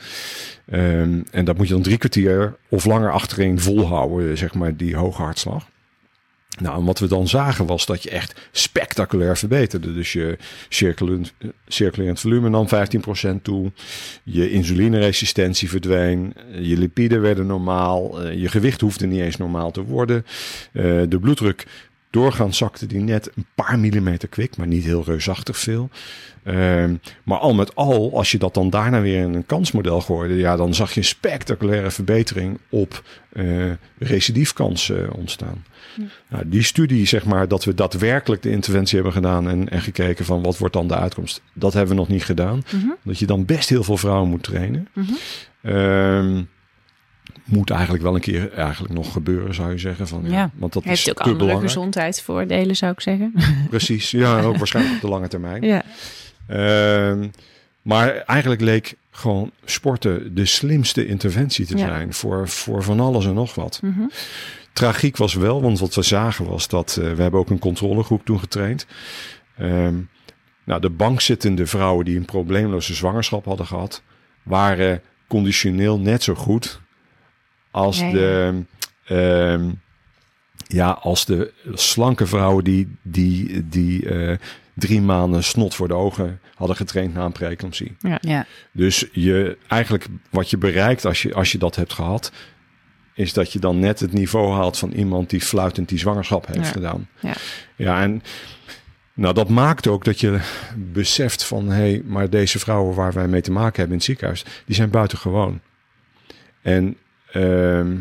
[0.70, 4.96] Ehm, en dat moet je dan drie kwartier of langer achterin volhouden, zeg maar, die
[4.96, 5.66] hoge hartslag.
[6.61, 9.94] Nou, en wat we dan zagen was dat je echt spectaculair verbeterde.
[9.94, 10.38] Dus je
[11.68, 13.72] circulerend, volume nam 15% toe.
[14.22, 16.34] Je insulineresistentie verdween.
[16.61, 18.22] Je lipiden werden normaal.
[18.22, 20.24] eh, Je gewicht hoefde niet eens normaal te worden.
[20.72, 21.66] Eh, De bloeddruk
[22.11, 25.90] doorgaans zakte die net een paar millimeter kwik, maar niet heel reusachtig veel.
[26.42, 30.34] Ehm, maar al met al, als je dat dan daarna weer in een kansmodel gooide,
[30.34, 34.96] ja, dan zag je een spectaculaire verbetering op eh recidiefkans eh,
[36.28, 40.24] Nou, die studie, zeg maar, dat we daadwerkelijk de interventie hebben gedaan en, en gekeken
[40.24, 42.62] van wat wordt dan de uitkomst, dat hebben we nog niet gedaan.
[42.72, 42.87] Mhm.
[43.02, 44.88] Dat je dan best heel veel vrouwen moet trainen.
[44.92, 45.12] Mhm.
[45.62, 46.42] Ehm,
[47.44, 50.08] moet eigenlijk wel een keer eigenlijk nog gebeuren, zou je zeggen.
[50.08, 50.30] Van, ja.
[50.30, 50.50] Ja.
[50.54, 51.72] Want dat Heeft is ook te andere belangrijk.
[51.72, 53.34] gezondheidsvoordelen, zou ik zeggen.
[53.70, 55.62] Precies, ja, ook waarschijnlijk op de lange termijn.
[55.62, 55.82] ja.
[56.46, 57.28] Ehm,
[57.82, 61.87] maar eigenlijk leek gewoon sporten de slimste interventie te Ja.
[61.87, 63.80] zijn voor, voor van alles en nog wat.
[63.82, 64.00] Mhm.
[64.79, 68.25] Tragiek was wel, want wat we zagen was dat eh, we hebben ook een controlegroep
[68.25, 68.87] toen getraind.
[69.57, 69.95] Ehm,
[70.64, 74.03] nou, de bankzittende vrouwen die een probleemloze zwangerschap hadden gehad,
[74.43, 76.81] waren conditioneel net zo goed
[77.71, 78.12] als Ja, ja.
[78.12, 78.64] de
[79.05, 79.71] ehm,
[80.67, 84.37] ja, als de slanke vrouwen die, die, die eh,
[84.75, 87.97] drie maanden snot voor de ogen hadden getraind na een preeclampsie.
[88.21, 88.47] Ja.
[88.73, 92.33] Dus je, eigenlijk wat je bereikt als je, als je dat hebt gehad,
[93.18, 96.66] is dat je dan net het niveau haalt van iemand die fluitend die zwangerschap heeft
[96.66, 96.72] Ja.
[96.72, 97.09] gedaan.
[97.20, 97.35] Ja.
[97.76, 98.22] ja, en
[99.14, 100.40] nou, dat maakt ook dat je
[100.76, 104.04] beseft van, hé, hey, maar deze vrouwen waar wij mee te maken hebben in het
[104.04, 105.61] ziekenhuis, die zijn buitengewoon.
[106.62, 106.96] En
[107.33, 107.96] ehm,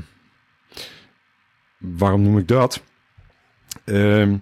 [1.78, 2.84] waarom noem ik dat?
[3.86, 4.34] Ehm,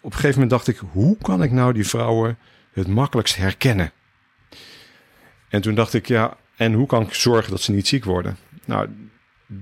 [0.00, 2.38] op een gegeven moment dacht ik, hoe kan ik nou die vrouwen
[2.72, 3.92] het makkelijkst herkennen?
[5.48, 8.36] En toen dacht ik, ja, en hoe kan ik zorgen dat ze niet ziek worden?
[8.64, 8.88] Nou,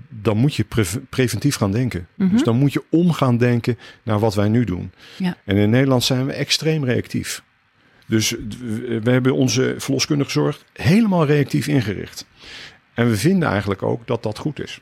[0.08, 2.06] dan moet je pre- preventief gaan denken.
[2.14, 2.30] Mhm.
[2.30, 4.92] Dus dan moet je om gaan denken naar wat wij nu doen.
[5.16, 5.36] Ja.
[5.44, 7.42] En in Nederland zijn we extreem reactief.
[8.06, 12.26] Dus we we hebben onze verloskundige zorg helemaal reactief ingericht.
[12.94, 14.80] En we vinden eigenlijk ook dat dat goed is.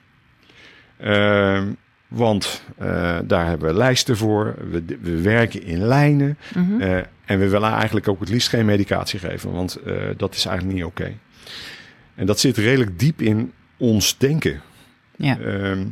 [0.97, 1.69] Ehm,
[2.09, 4.55] want eh, daar hebben we lijsten voor.
[4.71, 6.39] We, we werken in lijnen.
[6.55, 6.81] Mhm.
[6.81, 10.45] Eh, en we willen eigenlijk ook het liefst geen medicatie geven, want eh, dat is
[10.45, 11.13] eigenlijk niet oké.
[12.15, 14.61] En dat zit redelijk diep in ons denken.
[15.17, 15.39] Ja.
[15.39, 15.87] Ehm,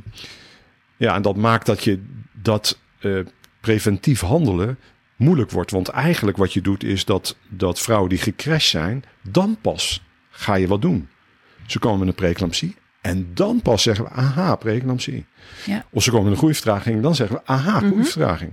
[0.96, 3.18] ja, en dat maakt dat je dat eh,
[3.60, 4.78] preventief handelen
[5.16, 5.70] moeilijk wordt.
[5.70, 10.54] Want eigenlijk wat je doet is dat, dat vrouwen die gecrashed zijn, dan pas ga
[10.54, 11.08] je wat doen.
[11.66, 15.24] Ze komen met een preeclampsie en dan pas zeggen we, aha, preeclampsie.
[15.66, 15.84] Ja.
[15.90, 18.52] Of ze komen met een groeivertraging, dan zeggen we, aha, groeivertraging.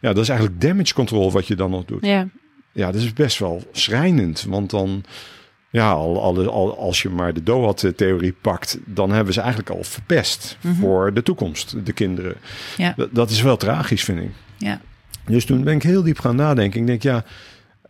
[0.00, 2.04] Ja, dat is eigenlijk damage control wat je dan nog doet.
[2.04, 2.28] Ja.
[2.72, 4.44] Ja, dat is best wel schrijnend.
[4.48, 5.04] Want dan,
[5.74, 9.84] ja, al, al, al- als je maar de DOAD-theorie pakt, dan hebben ze eigenlijk al
[9.84, 12.34] verpest voor de toekomst, de kinderen.
[12.76, 12.94] Ja.
[13.12, 14.30] Dat, is wel tragisch, vind ik.
[14.58, 14.80] Ja.
[15.26, 16.80] Dus toen ben ik heel diep gaan nadenken.
[16.80, 17.24] Ik denk, ja,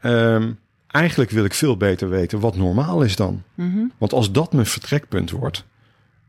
[0.01, 0.51] ehm,
[0.87, 3.43] eigenlijk wil ik veel beter weten wat normaal is dan.
[3.55, 3.79] Mhm.
[3.99, 5.65] Want als dat mijn vertrekpunt wordt,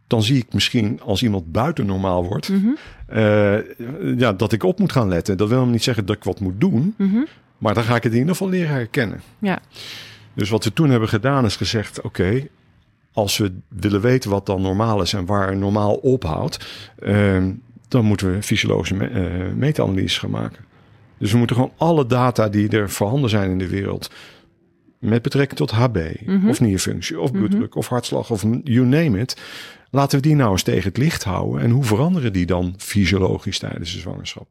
[0.07, 2.67] dan zie ik misschien als iemand buiten normaal wordt, Mhm.
[3.07, 3.57] eh,
[4.19, 5.37] ja, dat ik op moet gaan letten.
[5.37, 7.19] Dat wil hem niet zeggen dat ik wat moet doen, Mhm.
[7.57, 9.21] maar dan ga ik het in ieder geval leren herkennen.
[9.39, 9.59] Ja.
[10.35, 12.47] Dus wat we toen hebben gedaan is gezegd: oké,
[13.13, 16.65] als we willen weten wat dan normaal is en waar normaal ophoudt,
[16.99, 17.51] ehm,
[17.87, 20.65] dan moeten we fysiologische me- eh, meta-analyses gaan maken.
[21.17, 24.11] Dus we moeten gewoon alle data die er voorhanden zijn in de wereld,
[24.99, 26.49] met betrekking tot HB, Mhm.
[26.49, 29.41] of nierfunctie, of bloeddruk, of hartslag, of you name it,
[29.89, 31.61] laten we die nou eens tegen het licht houden.
[31.61, 34.47] En hoe veranderen die dan fysiologisch tijdens de zwangerschap?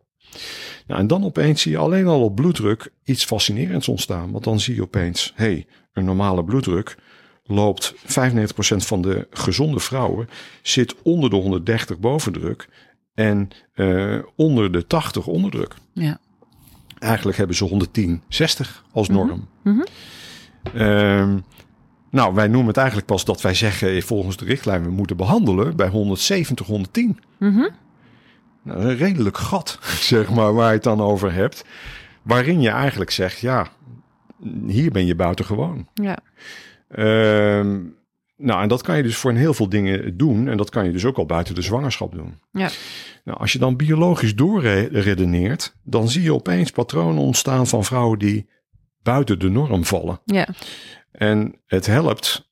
[0.86, 4.30] Nou, en dan opeens zie je alleen al op bloeddruk iets fascinerends ontstaan.
[4.30, 6.96] Want dan zie je opeens, hé, hey, een normale bloeddruk
[7.46, 7.96] loopt 95%
[8.76, 10.28] van de gezonde vrouwen
[10.62, 12.68] zit onder de 130 bovendruk
[13.14, 15.74] en eh, onder de 80 onderdruk.
[15.92, 16.18] Ja.
[16.98, 19.48] Eigenlijk hebben ze 110, 60 als norm.
[19.62, 19.80] Mhm.
[20.74, 21.38] Ehm,
[22.10, 25.16] nou, wij noemen het eigenlijk pas dat wij zeggen eh, volgens de richtlijn we moeten
[25.16, 27.18] behandelen bij 170, 110.
[27.38, 27.68] Mhm.
[28.64, 29.78] Nou, een redelijk gat,
[30.12, 31.64] zeg maar, waar je het dan over hebt.
[32.22, 33.68] Waarin je eigenlijk zegt, ja,
[34.66, 35.88] hier ben je buitengewoon.
[35.94, 36.18] Ja.
[36.88, 37.80] Ehm,
[38.36, 40.48] nou, en dat kan je dus voor een heel veel dingen doen.
[40.48, 42.38] En dat kan je dus ook al buiten de zwangerschap doen.
[42.52, 42.68] Ja.
[43.24, 48.48] Nou, als je dan biologisch doorredeneert, dan zie je opeens patronen ontstaan van vrouwen die
[49.02, 50.20] buiten de norm vallen.
[50.24, 50.48] Ja.
[51.12, 52.43] En het helpt.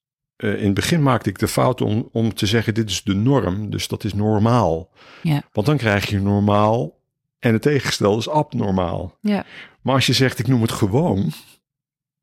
[0.42, 3.14] Eh, in het begin maakte ik de fout om, om te zeggen: dit is de
[3.14, 4.90] norm, dus dat is normaal.
[5.22, 5.42] Ja.
[5.52, 6.98] Want dan krijg je normaal
[7.38, 9.16] en het tegengestelde is abnormaal.
[9.20, 9.44] Ja.
[9.82, 11.32] Maar als je zegt: ik noem het gewoon,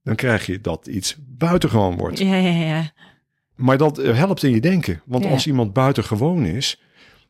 [0.04, 2.20] dan krijg je dat iets buitengewoon wordt.
[2.20, 2.92] Ja, ja, ja.
[3.56, 5.02] Maar dat eh, helpt in je denken.
[5.06, 5.30] Want Ja.
[5.30, 6.82] als iemand buitengewoon is,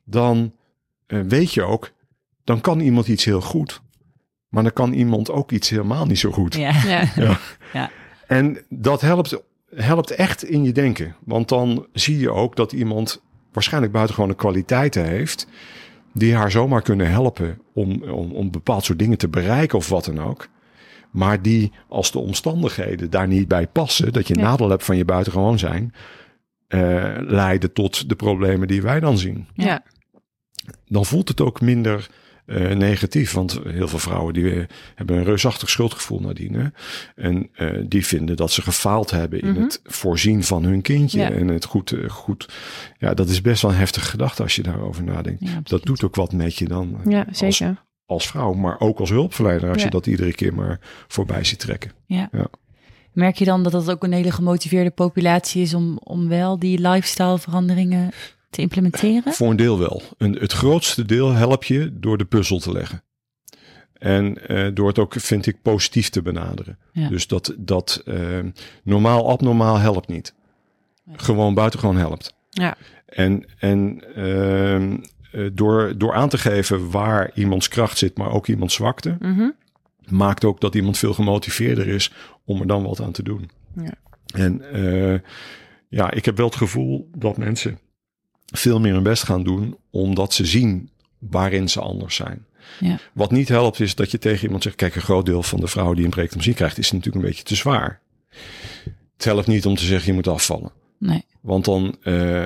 [0.03, 0.53] dan
[1.07, 1.91] eh, weet je ook
[2.43, 3.81] dan kan iemand iets heel goed.
[4.49, 6.55] Maar dan kan iemand ook iets helemaal niet zo goed.
[6.55, 6.73] Ja.
[7.73, 7.91] Ja.
[8.27, 9.41] En dat helpt,
[9.75, 11.15] helpt echt in je denken.
[11.25, 15.47] Want dan zie je ook dat iemand waarschijnlijk buitengewone kwaliteiten heeft.
[16.13, 20.05] Die haar zomaar kunnen helpen om, om, om bepaald soort dingen te bereiken of wat
[20.05, 20.47] dan ook.
[21.11, 24.13] Maar die als de omstandigheden daar niet bij passen.
[24.13, 24.41] Dat je Ja.
[24.41, 25.93] nadeel hebt van je buitengewoon zijn.
[26.67, 29.83] eh, leiden tot de problemen die wij dan zien Ja.
[30.87, 32.09] dan voelt het ook minder
[32.49, 33.31] eh, negatief.
[33.31, 36.53] Want heel veel vrouwen die eh, hebben een reusachtig schuldgevoel nadien.
[36.53, 36.67] Hè?
[37.15, 39.61] En eh, die vinden dat ze gefaald hebben in Mhm.
[39.61, 41.19] het voorzien van hun kindje.
[41.19, 41.31] Ja.
[41.31, 42.49] En het goed, goed.
[42.97, 45.41] Ja, dat is best wel een heftige gedachte als je daarover nadenkt.
[45.41, 46.97] Ja, dat doet ook wat met je dan.
[47.07, 47.83] Ja, Als, zeker.
[48.05, 49.69] als vrouw, maar ook als hulpverlener.
[49.69, 49.83] Als Ja.
[49.83, 51.91] je dat iedere keer maar voorbij ziet trekken.
[53.13, 56.79] Merk je dan dat dat ook een hele gemotiveerde populatie is om, om wel die
[56.79, 58.11] lifestyle veranderingen
[58.49, 59.33] te implementeren?
[59.33, 60.01] Voor een deel wel.
[60.17, 63.03] Een, het grootste deel help je door de puzzel te leggen.
[63.93, 66.77] En eh, door het ook, vind ik, positief te benaderen.
[66.91, 67.09] Ja.
[67.09, 68.39] Dus dat, dat eh,
[68.83, 70.33] normaal abnormaal helpt niet.
[71.15, 72.33] Gewoon buitengewoon helpt.
[72.49, 72.75] Ja.
[73.05, 74.97] En, en ehm,
[75.31, 79.49] eh, door, door aan te geven waar iemands kracht zit, maar ook iemands zwakte, Mhm.
[80.09, 82.11] maakt ook dat iemand veel gemotiveerder is
[82.45, 83.49] om er dan wat aan te doen.
[83.75, 83.93] Ja.
[84.35, 85.19] En eh,
[85.87, 87.79] ja, ik heb wel het gevoel dat mensen
[88.51, 92.45] veel meer hun best gaan doen, omdat ze zien waarin ze anders zijn.
[92.79, 92.97] Ja.
[93.13, 95.67] Wat niet helpt is dat je tegen iemand zegt, kijk, een groot deel van de
[95.67, 97.99] vrouwen die een preeclampsie krijgt, is natuurlijk een beetje te zwaar.
[99.13, 100.71] Het helpt niet om te zeggen, je moet afvallen.
[100.97, 101.23] Nee.
[101.41, 102.43] Want dan, eh,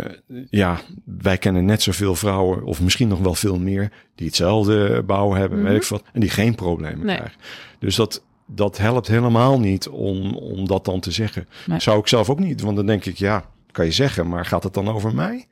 [0.50, 5.34] ja, wij kennen net zoveel vrouwen, of misschien nog wel veel meer, die hetzelfde bouw
[5.34, 5.68] hebben, Mhm.
[5.68, 7.16] weet ik wat, en die geen problemen Nee.
[7.16, 7.39] krijgen.
[7.80, 11.48] Dus dat, dat helpt helemaal niet om, om dat dan te zeggen.
[11.66, 11.80] Nee.
[11.80, 14.64] Zou ik zelf ook niet, want dan denk ik, ja, kan je zeggen, maar gaat
[14.64, 15.46] het dan over mij?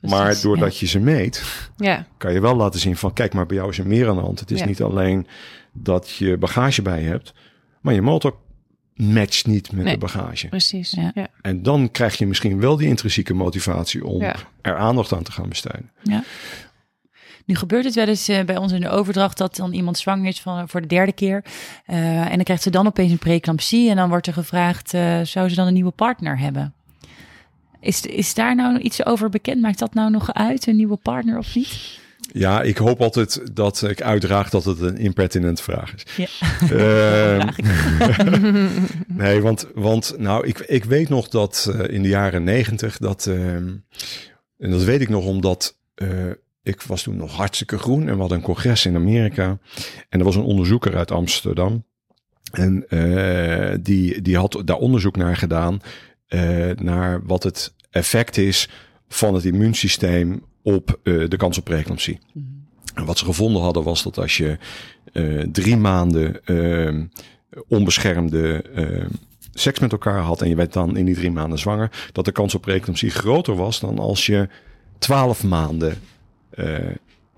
[0.00, 1.42] maar doordat je ze meet,
[1.76, 2.06] Ja.
[2.16, 4.20] kan je wel laten zien van, kijk, maar bij jou is er meer aan de
[4.22, 4.40] hand.
[4.40, 4.66] Het is Ja.
[4.66, 5.26] niet alleen
[5.72, 7.32] dat je bagage bij je hebt,
[7.80, 8.36] maar je motor
[8.94, 9.92] matcht niet met Nee.
[9.92, 10.48] de bagage.
[10.48, 10.90] Precies.
[10.90, 11.10] Ja.
[11.14, 11.26] Ja.
[11.42, 14.34] En dan krijg je misschien wel die intrinsieke motivatie om Ja.
[14.62, 15.90] er aandacht aan te gaan besteden.
[17.46, 20.26] Nu gebeurt het wel eens eh, bij ons in de overdracht dat dan iemand zwanger
[20.26, 21.44] is van, voor de derde keer.
[21.86, 25.20] Eh, en dan krijgt ze dan opeens een preeclampsie en dan wordt er gevraagd, eh,
[25.22, 26.74] zou ze dan een nieuwe partner hebben?
[27.84, 29.60] Is, is daar nou iets over bekend?
[29.60, 31.98] Maakt dat nou nog uit, een nieuwe partner of niet?
[32.32, 36.04] Ja, ik hoop altijd dat ik uitdraag dat het een impertinent vraag is.
[36.16, 36.28] Ja.
[37.38, 37.48] Ehm,
[39.22, 43.26] nee, want, want nou, ik, ik weet nog dat eh, in de jaren negentig dat,
[43.26, 43.72] ehm,
[44.58, 46.08] en dat weet ik nog omdat eh,
[46.62, 49.58] ik was toen nog hartstikke groen en we hadden een congres in Amerika
[50.08, 51.84] en er was een onderzoeker uit Amsterdam
[52.52, 55.80] en eh, die, die had daar onderzoek naar gedaan
[56.34, 58.68] eh, naar wat het effect is
[59.08, 62.18] van het immuunsysteem op eh, de kans op preeclampsie.
[62.94, 64.58] En wat ze gevonden hadden was dat als je
[65.12, 67.04] eh, drie maanden ehm,
[67.68, 69.08] onbeschermde ehm,
[69.54, 72.32] seks met elkaar had en je werd dan in die drie maanden zwanger, dat de
[72.32, 74.48] kans op preeclampsie groter was dan als je
[74.98, 75.98] twaalf maanden
[76.50, 76.78] eh,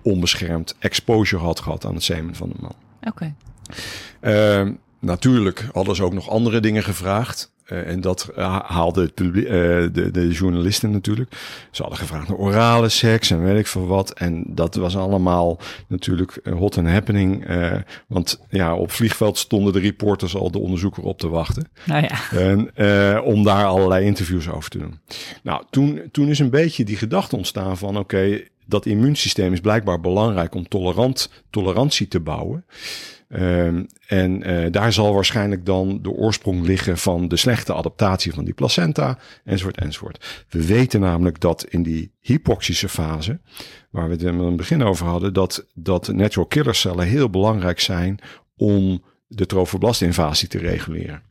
[0.03, 2.75] onbeschermd exposure had gehad aan het semen van de man.
[3.01, 3.35] Oké.
[4.21, 7.55] Ehm, natuurlijk hadden ze ook nog andere dingen gevraagd.
[7.65, 9.51] Eh, en dat ha- haalde het publiek, eh,
[9.93, 11.31] de, de journalisten natuurlijk.
[11.71, 14.13] Ze hadden gevraagd naar orale seks en weet ik veel wat.
[14.13, 17.47] En dat was allemaal natuurlijk eh, hot and happening.
[17.47, 17.73] eh,
[18.09, 21.69] want ja, op vliegveld stonden de reporters al de onderzoeker op te wachten.
[21.85, 22.39] Nou ja.
[22.39, 24.99] En eh, om daar allerlei interviews over te doen.
[25.43, 30.01] Nou, toen, toen is een beetje die gedachte ontstaan van oké, dat immuunsysteem is blijkbaar
[30.01, 32.65] belangrijk om tolerant, tolerantie te bouwen.
[33.29, 38.45] Ehm, en eh, daar zal waarschijnlijk dan de oorsprong liggen van de slechte adaptatie van
[38.45, 40.45] die placenta, enzovoort, enzovoort.
[40.49, 43.41] We weten namelijk dat in die hypoxische fase,
[43.91, 47.81] waar we het in het begin over hadden, dat, dat natural killer cellen heel belangrijk
[47.81, 48.19] zijn
[48.57, 51.23] om de trofoblast-invasie te reguleren.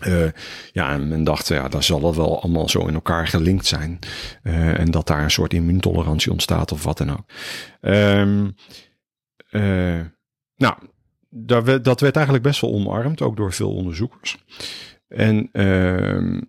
[0.00, 0.28] Eh,
[0.72, 3.98] ja, en men dacht, ja, daar zal het wel allemaal zo in elkaar gelinkt zijn.
[4.42, 7.24] Eh, en dat daar een soort immuuntolerantie ontstaat of wat dan ook.
[7.80, 8.50] Ehm,
[9.50, 10.00] eh,
[10.56, 10.74] nou,
[11.30, 14.38] daar werd- dat werd eigenlijk best wel omarmd, ook door veel onderzoekers.
[15.08, 16.40] En ehm,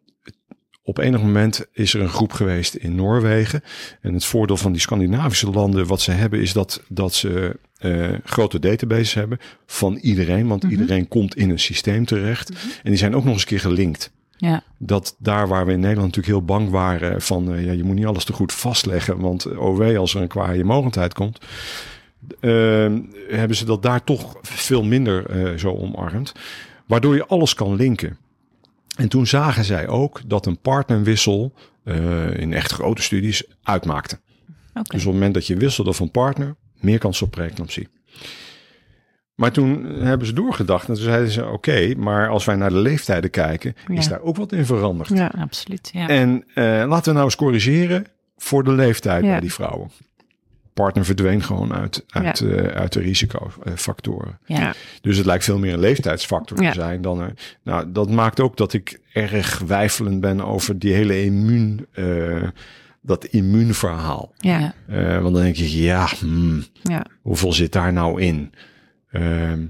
[0.84, 3.64] op enig moment is er een groep geweest in Noorwegen.
[4.02, 8.10] En het voordeel van die Scandinavische landen, wat ze hebben, is dat, dat ze eh,
[8.24, 10.48] grote databases hebben van iedereen.
[10.48, 12.50] Want iedereen komt in een systeem terecht.
[12.84, 14.12] En die zijn ook nog eens een keer gelinkt.
[14.38, 14.64] Ja.
[14.78, 17.96] Dat daar waar we in Nederland natuurlijk heel bang waren van, eh, ja, je moet
[17.96, 19.20] niet alles te goed vastleggen.
[19.20, 21.40] Want eh, oh als er een kwaaie mogendheid komt.
[22.40, 22.52] Eh,
[23.30, 26.32] hebben ze dat daar toch veel minder eh, zo omarmd.
[26.86, 28.18] Waardoor je alles kan linken.
[28.98, 31.54] En toen zagen zij ook dat een partnerwissel
[31.84, 34.20] eh, in echt grote studies uitmaakte.
[34.74, 37.88] Dus op het moment dat je wisselde van partner, meer kans op preeclampsie.
[39.36, 42.78] Maar toen hebben ze doorgedacht en toen zeiden ze: Oké, maar als wij naar de
[42.78, 45.10] leeftijden kijken, is daar ook wat in veranderd.
[45.10, 45.32] Ja.
[45.38, 46.08] Absoluut, ja.
[46.08, 48.06] En eh, laten we nou eens corrigeren
[48.38, 49.30] voor de leeftijd Ja.
[49.30, 49.92] bij die vrouwen.
[50.74, 54.40] Partner verdween gewoon uit, uit, eh, uit de risicofactoren.
[54.46, 54.60] ja.
[54.60, 54.74] Ja.
[55.02, 56.72] Dus het lijkt veel meer een leeftijdsfactor Ja.
[56.72, 57.34] te zijn dan er.
[57.64, 62.48] Nou, dat maakt ook dat ik erg wijfelend ben over die hele immuun, eh,
[63.02, 64.34] dat immuunverhaal.
[64.38, 64.60] Ja.
[64.60, 64.74] Ja.
[64.88, 67.06] Eh, want dan denk je, ja, hmm, Ja.
[67.22, 68.54] hoeveel zit daar nou in?
[69.12, 69.66] Ehm,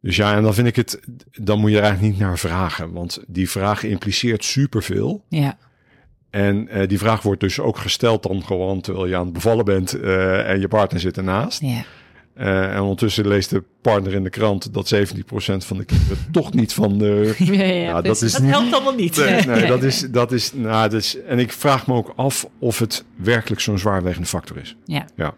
[0.00, 1.00] dus ja, en dan vind ik het,
[1.32, 5.24] dan moet je er eigenlijk niet naar vragen, want die vraag impliceert superveel.
[5.28, 5.58] ja.
[6.36, 9.64] En eh, die vraag wordt dus ook gesteld dan gewoon terwijl je aan het bevallen
[9.64, 11.60] bent eh, en je partner zit ernaast.
[11.60, 11.84] ja.
[12.34, 14.98] Eh, en ondertussen leest de partner in de krant dat 17%
[15.56, 17.34] van de kinderen toch niet van de.
[17.38, 18.50] Ja, ja, Ja, dat is Dat niet.
[18.50, 19.16] helpt allemaal niet.
[19.16, 21.18] Nee, nee, dat is, dat is, nou, dat is.
[21.26, 24.76] En ik vraag me ook af of het werkelijk zo'n zwaarwegende factor is.
[24.84, 25.06] Ja.
[25.16, 25.34] Ja.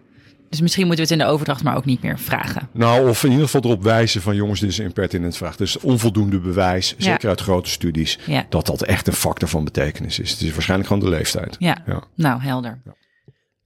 [0.49, 2.69] Dus misschien moeten we het in de overdracht maar ook niet meer vragen.
[2.73, 5.57] Nou, of in ieder geval erop wijzen van jongens, dit is een impertinent vraag.
[5.57, 7.05] Dus onvoldoende bewijs, Ja.
[7.05, 8.47] zeker uit grote studies, Ja.
[8.49, 10.31] dat dat echt een factor van betekenis is.
[10.31, 11.57] Het is waarschijnlijk gewoon de leeftijd.
[11.59, 11.77] Ja.
[11.87, 12.03] Ja.
[12.15, 12.81] Nou, helder.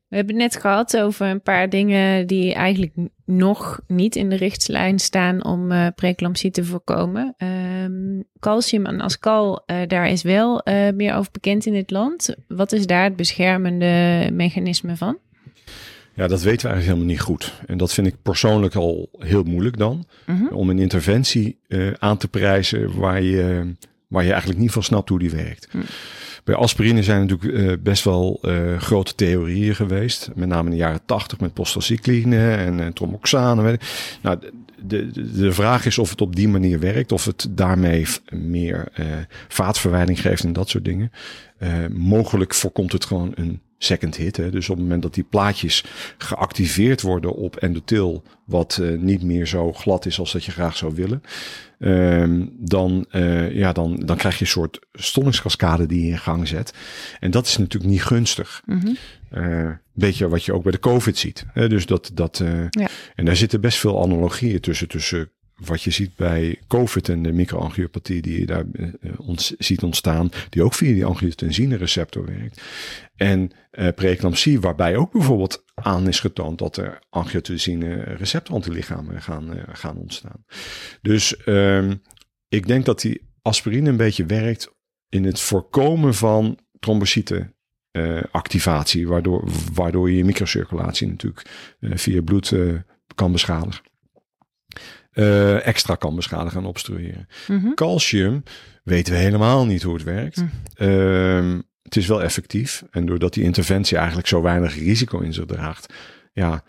[0.09, 2.93] We hebben het net gehad over een paar dingen die eigenlijk
[3.25, 7.35] nog niet in de richtslijn staan om eh preeclampsie te voorkomen.
[7.37, 12.35] Ehm, calcium en ascal, eh, daar is wel eh, meer over bekend in het land.
[12.49, 15.19] Wat is daar het beschermende mechanisme van?
[16.15, 17.53] Ja, dat weten we eigenlijk helemaal niet goed.
[17.67, 20.07] En dat vind ik persoonlijk al heel moeilijk dan.
[20.27, 20.47] Mhm.
[20.47, 23.73] Om een interventie eh, aan te prijzen waar je,
[24.09, 25.69] waar je eigenlijk niet van snapt hoe die werkt.
[25.71, 25.79] Hm.
[26.45, 30.31] Bij aspirine zijn natuurlijk eh, best wel eh, grote theorieën geweest.
[30.35, 33.79] Met name in de jaren tachtig met prostacycline en, en tromoxane.
[34.23, 34.39] Nou,
[34.83, 37.13] de, de, de vraag is of het op die manier werkt.
[37.13, 38.93] Of het daarmee meer
[39.49, 41.13] vaatverwijding geeft en dat soort dingen.
[41.91, 44.37] Mogelijk voorkomt het gewoon een second hit.
[44.37, 44.51] Hè?
[44.51, 45.85] Dus op het moment dat die plaatjes
[46.19, 50.77] geactiveerd worden op endothel, wat eh, niet meer zo glad is als dat je graag
[50.77, 51.23] zou willen,
[51.79, 56.49] ehm, dan, eh, ja, dan, dan krijg je een soort stollingscaskade die je in gang
[56.49, 56.75] zet.
[57.21, 58.63] En dat is natuurlijk niet gunstig.
[58.67, 58.95] Mhm.
[59.31, 61.45] Eh, beetje wat je ook bij de COVID ziet.
[61.53, 61.69] Hè?
[61.69, 62.89] Dus dat, dat, Ja.
[63.15, 65.31] En daar zitten best veel analogieën tussen, tussen
[65.65, 70.31] wat je ziet bij COVID en de microangiopathie die je daar eh, ont- ziet ontstaan,
[70.51, 72.63] die ook via die angiotensine receptor werkt.
[73.17, 79.63] En eh preeclampsie, waarbij ook bijvoorbeeld aan is getoond dat er angiotensine receptorantilichamen gaan, eh,
[79.73, 80.45] gaan ontstaan.
[81.03, 81.95] Dus ehm,
[82.49, 84.73] ik denk dat die aspirine een beetje werkt
[85.09, 87.55] in het voorkomen van trombocyten
[87.91, 91.47] eh, activatie, waardoor, waardoor je microcirculatie natuurlijk
[91.81, 92.75] eh, via bloed eh,
[93.15, 93.83] kan beschadigen.
[95.13, 97.29] Eh, extra kan beschadigen en obstrueren.
[97.49, 97.75] Mhm.
[97.75, 98.43] Calcium
[98.85, 100.37] weten we helemaal niet hoe het werkt.
[100.37, 100.85] Hm.
[100.85, 102.85] Ehm, het is wel effectief.
[102.91, 105.93] En doordat die interventie eigenlijk zo weinig risico in zich draagt,
[106.33, 106.65] ja,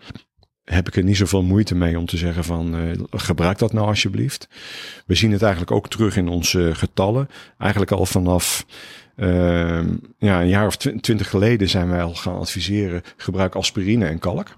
[0.64, 2.80] heb ik er niet zoveel moeite mee om te zeggen van eh,
[3.10, 4.48] gebruik dat nou alsjeblieft.
[5.06, 7.28] We zien het eigenlijk ook terug in onze getallen.
[7.58, 8.66] Eigenlijk al vanaf
[9.16, 14.06] ehm, ja, een jaar of tw- twintig geleden zijn wij al gaan adviseren gebruik aspirine
[14.06, 14.48] en kalk.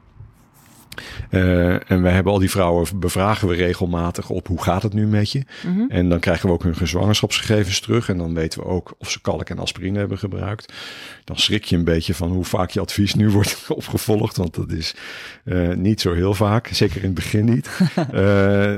[1.30, 5.06] Eh, en wij hebben al die vrouwen bevragen we regelmatig op hoe gaat het nu
[5.06, 5.42] met je.
[5.66, 5.84] Mhm.
[5.88, 8.08] En dan krijgen we ook hun zwangerschapsgegevens terug.
[8.08, 10.72] En dan weten we ook of ze kalk en aspirine hebben gebruikt.
[11.24, 14.36] Dan schrik je een beetje van hoe vaak je advies nu wordt opgevolgd.
[14.36, 14.94] Want dat is
[15.44, 16.68] eh, niet zo heel vaak.
[16.72, 17.68] Zeker in het begin niet.
[18.06, 18.22] Eh,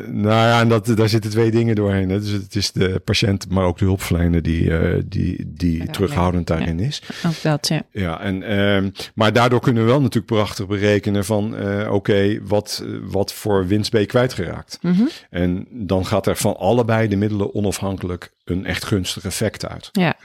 [0.06, 2.08] nou ja, en dat, daar zitten twee dingen doorheen.
[2.08, 2.20] Hè.
[2.20, 4.72] Dus het is de patiënt, maar ook de hulpverlener die,
[5.08, 7.02] die, die Ja, terughoudend daarin is.
[7.26, 7.82] Ook dat, ja.
[7.92, 12.84] Ja, en, ehm, maar daardoor kunnen we wel natuurlijk prachtig berekenen van eh, oké, wat,
[13.02, 14.78] wat voor winst ben je kwijtgeraakt.
[14.82, 15.06] Mhm.
[15.30, 19.88] En dan gaat er van allebei de middelen onafhankelijk een echt gunstig effect uit.
[19.92, 20.16] Ja.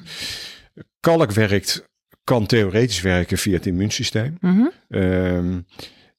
[1.00, 1.90] Kalk werkt,
[2.24, 4.38] kan theoretisch werken via het immuunsysteem.
[4.40, 4.68] Mhm.
[4.90, 5.60] Ehm,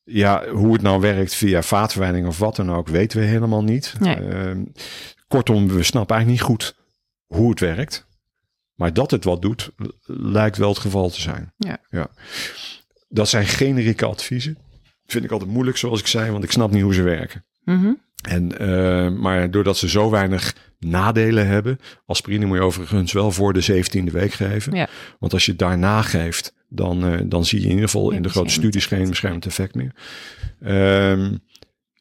[0.04, 3.94] ja, hoe het nou werkt via vaatverwijding of wat dan ook, weten we helemaal niet.
[3.98, 4.16] Nee.
[4.16, 4.64] Ehm,
[5.28, 6.76] kortom, we snappen eigenlijk niet goed
[7.26, 8.06] hoe het werkt.
[8.74, 9.70] Maar dat het wat doet,
[10.06, 11.52] lijkt wel het geval te zijn.
[11.56, 11.78] Ja.
[11.90, 12.10] ja.
[13.08, 14.58] Dat zijn generieke adviezen.
[15.06, 17.44] Vind ik altijd moeilijk, zoals ik zei, want ik snap niet hoe ze werken.
[17.64, 17.92] Mhm.
[18.28, 23.52] En, eh, maar doordat ze zo weinig nadelen hebben, aspirine moet je overigens wel voor
[23.52, 24.74] de 17e week geven.
[24.74, 24.88] Ja.
[25.18, 28.22] Want als je het daarna geeft, dan, eh, dan zie je in ieder geval in
[28.22, 29.94] de grote studies geen beschermend effect meer.
[30.60, 31.36] Ehm,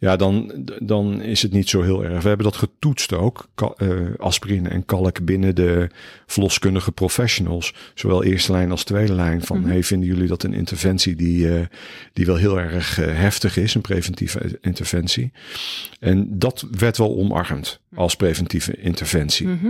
[0.04, 0.52] ja, dan,
[0.82, 2.22] dan is het niet zo heel erg.
[2.22, 3.48] We hebben dat getoetst ook,
[3.78, 5.90] eh, aspirine en kalk binnen de
[6.26, 7.74] verloskundige professionals.
[7.94, 9.42] Zowel eerste lijn als tweede lijn.
[9.42, 9.70] Van, Mhm.
[9.70, 11.66] hey, vinden jullie dat een interventie die, eh,
[12.14, 15.32] die wel heel erg eh, heftig is, een preventieve interventie?
[16.00, 19.48] En dat werd wel omarmd als preventieve interventie.
[19.48, 19.68] Mhm.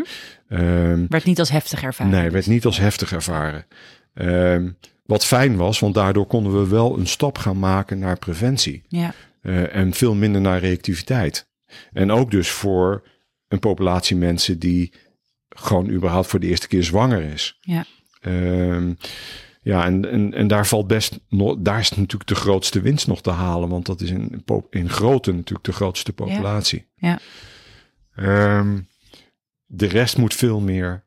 [0.50, 2.12] Ehm, Werd niet als heftig ervaren.
[2.12, 3.66] Nee, werd niet als heftig ervaren.
[4.14, 4.70] Ehm,
[5.06, 8.84] Wat fijn was, want daardoor konden we wel een stap gaan maken naar preventie.
[8.88, 9.14] Ja.
[9.44, 11.48] Uh, en veel minder naar reactiviteit.
[11.94, 13.08] En ook dus voor
[13.48, 14.94] een populatie mensen die
[15.50, 17.58] gewoon überhaupt voor de eerste keer zwanger is.
[17.62, 17.86] Ja.
[18.22, 18.98] Um,
[19.62, 23.22] ja, en, en, en daar valt best, nog, daar is natuurlijk de grootste winst nog
[23.22, 26.86] te halen, want dat is in, in grootte natuurlijk de grootste populatie.
[26.96, 27.20] Ja.
[28.60, 28.88] Um,
[29.66, 31.04] de rest moet veel meer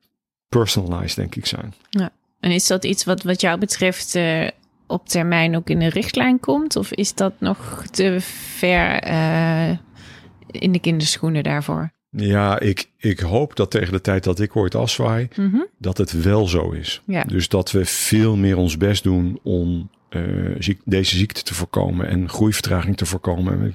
[0.48, 1.74] personalized, denk ik, zijn.
[1.90, 2.10] Ja.
[2.40, 4.48] En is dat iets wat, wat jou betreft uh,
[4.86, 6.76] op termijn ook in de richtlijn komt?
[6.76, 9.70] Of is dat nog te ver uh,
[10.50, 11.94] in de kinderschoenen daarvoor?
[12.10, 15.66] Ja, ik, ik hoop dat tegen de tijd dat ik ooit afzwaai, Mm -hmm.
[15.78, 17.02] dat het wel zo is.
[17.06, 17.24] Ja.
[17.24, 22.08] Dus dat we veel meer ons best doen om uh, ziek, deze ziekte te voorkomen
[22.08, 23.74] en groeivertraging te voorkomen.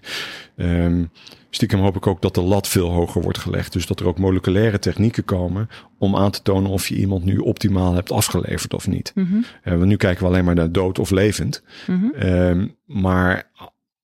[0.55, 1.09] Um,
[1.49, 3.73] stiekem hoop ik ook dat de lat veel hoger wordt gelegd.
[3.73, 7.37] Dus dat er ook moleculaire technieken komen om aan te tonen of je iemand nu
[7.37, 9.11] optimaal hebt afgeleverd of niet.
[9.15, 9.45] Mm -hmm.
[9.63, 11.63] uh, want nu kijken we alleen maar naar dood of levend.
[11.87, 12.27] Mm -hmm.
[12.27, 13.49] um, maar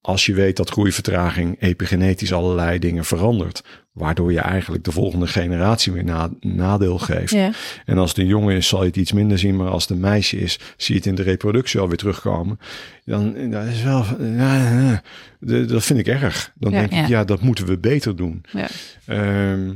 [0.01, 3.63] als je weet dat groeivertraging epigenetisch allerlei dingen verandert,
[3.97, 7.31] waardoor je eigenlijk de volgende generatie weer na, nadeel geeft.
[7.33, 7.51] Ja.
[7.85, 10.37] En als een jongen is, zal je het iets minder zien, maar als een meisje
[10.39, 12.59] is, zie je het in de reproductie alweer terugkomen.
[13.05, 15.01] Dan dat is wel, ja,
[15.39, 16.51] dat vind ik erg.
[16.55, 16.79] Dan Ja.
[16.79, 17.23] denk ik, Ja.
[17.23, 18.43] dat moeten we beter doen.
[18.51, 18.67] Ja.
[19.05, 19.73] Ehm,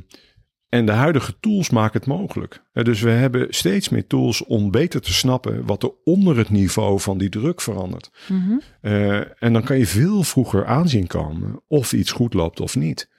[0.69, 2.63] en de huidige tools maken het mogelijk.
[2.73, 6.49] Eh, Dus we hebben steeds meer tools om beter te snappen wat er onder het
[6.49, 8.09] niveau van die druk verandert.
[8.27, 8.51] Mhm.
[8.81, 13.09] Eh, en dan kan je veel vroeger aanzien komen of iets goed loopt of niet.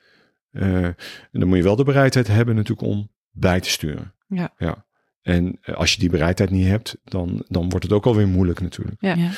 [0.52, 0.96] Eh, en
[1.30, 4.14] dan moet je wel de bereidheid hebben natuurlijk om bij te sturen.
[4.28, 4.54] Ja.
[4.58, 4.86] ja.
[5.22, 8.60] En eh, als je die bereidheid niet hebt, dan, dan wordt het ook alweer moeilijk
[8.60, 8.96] natuurlijk.
[9.00, 9.14] Ja.
[9.14, 9.30] Ja.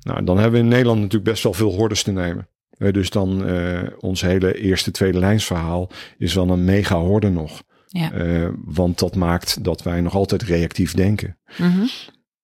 [0.00, 2.48] Nou, dan hebben we in Nederland natuurlijk best wel veel hordes te nemen.
[2.78, 7.62] Eh, dus dan eh, ons hele eerste, tweede lijnsverhaal is wel een mega horde nog.
[7.86, 8.12] Ja.
[8.12, 11.38] Eh, want dat maakt dat wij nog altijd reactief denken.
[11.58, 11.86] Mhm.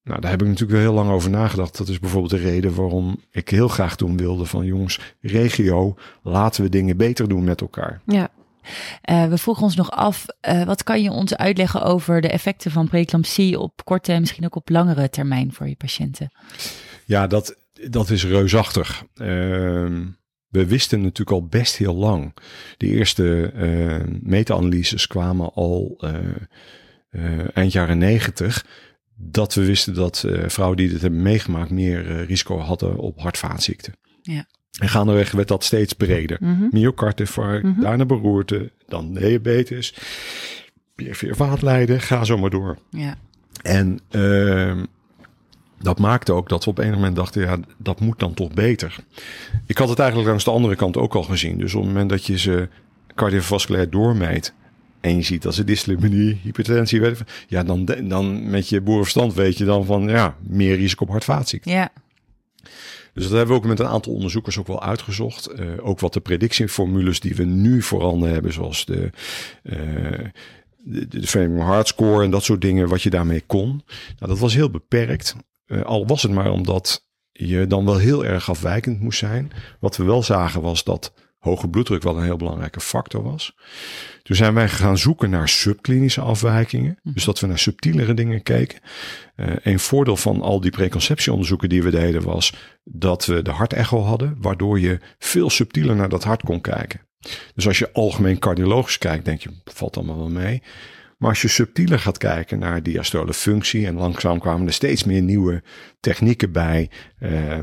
[0.03, 1.79] Nou, daar heb ik natuurlijk wel heel lang over nagedacht.
[1.79, 6.63] Dat is bijvoorbeeld de reden waarom ik heel graag toen wilde van jongens, regio, laten
[6.63, 8.01] we dingen beter doen met elkaar.
[8.07, 8.31] Ja.
[9.03, 12.71] Eh, we vroegen ons nog af, eh, wat kan je ons uitleggen over de effecten
[12.71, 16.33] van preeclampsie op korte en misschien ook op langere termijn voor je patiënten?
[17.05, 17.57] Ja, dat,
[17.91, 19.05] dat is reusachtig.
[19.15, 20.07] Ehm,
[20.49, 22.35] we wisten natuurlijk al best heel lang.
[22.77, 26.05] De eerste eh, meta-analyses kwamen al
[27.55, 28.65] eind jaren negentig.
[29.23, 33.21] Dat we wisten dat eh, vrouwen die dit hebben meegemaakt meer eh, risico hadden op
[33.21, 33.95] hartvaatziekten.
[34.23, 34.45] Ja.
[34.79, 36.39] En gaandeweg werd dat steeds breder.
[36.71, 37.81] Myocardiinfarct, Mhm.
[37.81, 39.95] daarna beroerte, dan diabetes,
[40.95, 42.79] perifere vaatlijden, ga zo maar door.
[42.91, 43.15] Ja.
[43.63, 44.85] En ehm,
[45.81, 48.97] dat maakte ook dat we op een moment dachten, ja, dat moet dan toch beter.
[49.67, 51.59] Ik had het eigenlijk langs de andere kant ook al gezien.
[51.59, 52.69] Dus op het moment dat je ze
[53.15, 54.55] cardiovasculair doormeet
[55.01, 59.35] en je ziet dat ze dyslipidemie, hypertensie, weet ik ja, dan, dan met je boerenverstand
[59.35, 61.73] weet je dan van, ja, meer risico op hartvaatziekten.
[61.73, 61.93] Ja.
[63.15, 65.47] Dus dat hebben we ook met een aantal onderzoekers ook wel uitgezocht.
[65.47, 69.11] Eh, ook wat de predictieformules die we nu voorhanden hebben, zoals de,
[69.63, 69.79] eh,
[70.79, 73.69] de, de Framingham Heart Score en dat soort dingen, wat je daarmee kon.
[73.69, 73.85] Nou,
[74.19, 75.37] dat was heel beperkt.
[75.67, 79.53] Eh, al was het maar omdat je dan wel heel erg afwijkend moest zijn.
[79.81, 83.55] Wat we wel zagen was dat hoge bloeddruk wel een heel belangrijke factor was.
[84.23, 86.99] Toen zijn wij gaan zoeken naar subklinische afwijkingen.
[87.03, 88.79] Dus dat we naar subtielere dingen keken.
[89.37, 94.01] Uh, een voordeel van al die preconceptieonderzoeken die we deden was dat we de hartecho
[94.01, 97.01] hadden, waardoor je veel subtieler naar dat hart kon kijken.
[97.55, 100.63] Dus als je algemeen cardiologisch kijkt, denk je, valt allemaal wel mee.
[101.19, 105.23] Maar als je subtieler gaat kijken naar diastole functie en langzaam kwamen er steeds meer
[105.23, 105.63] nieuwe
[106.01, 106.91] technieken bij.
[107.21, 107.59] Uh,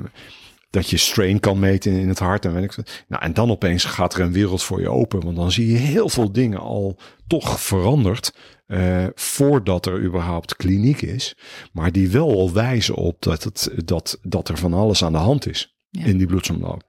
[0.78, 3.04] dat je strain kan meten in het hart en weet ik wat.
[3.08, 5.24] Nou, en dan opeens gaat er een wereld voor je open.
[5.24, 8.34] Want dan zie je heel veel dingen al toch veranderd.
[8.68, 11.38] Uh, voordat er überhaupt kliniek is.
[11.72, 15.18] Maar die wel al wijzen op dat, het, dat, dat er van alles aan de
[15.18, 16.06] hand is Ja.
[16.06, 16.87] in die bloedsomloop.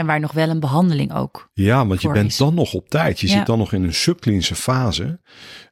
[0.00, 1.50] En waar nog wel een behandeling ook.
[1.52, 2.36] Ja, want je bent is.
[2.36, 3.20] dan nog op tijd.
[3.20, 3.32] Je Ja.
[3.36, 5.20] zit dan nog in een subklinische fase.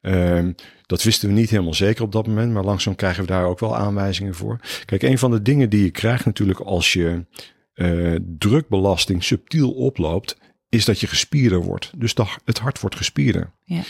[0.00, 0.52] Ehm,
[0.86, 3.58] dat wisten we niet helemaal zeker op dat moment, maar langzaam krijgen we daar ook
[3.58, 4.60] wel aanwijzingen voor.
[4.84, 7.26] Kijk, een van de dingen die je krijgt natuurlijk als je
[7.74, 10.36] eh, drukbelasting subtiel oploopt,
[10.68, 11.90] is dat je gespierder wordt.
[11.96, 13.52] Dus de, het hart wordt gespierder.
[13.64, 13.82] Ja.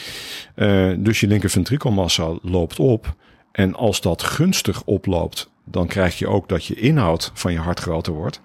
[0.55, 3.14] Eh, dus je linkerventrikelmassa loopt op.
[3.53, 7.81] En als dat gunstig oploopt, dan krijg je ook dat je inhoud van je hart
[7.81, 8.41] groter wordt.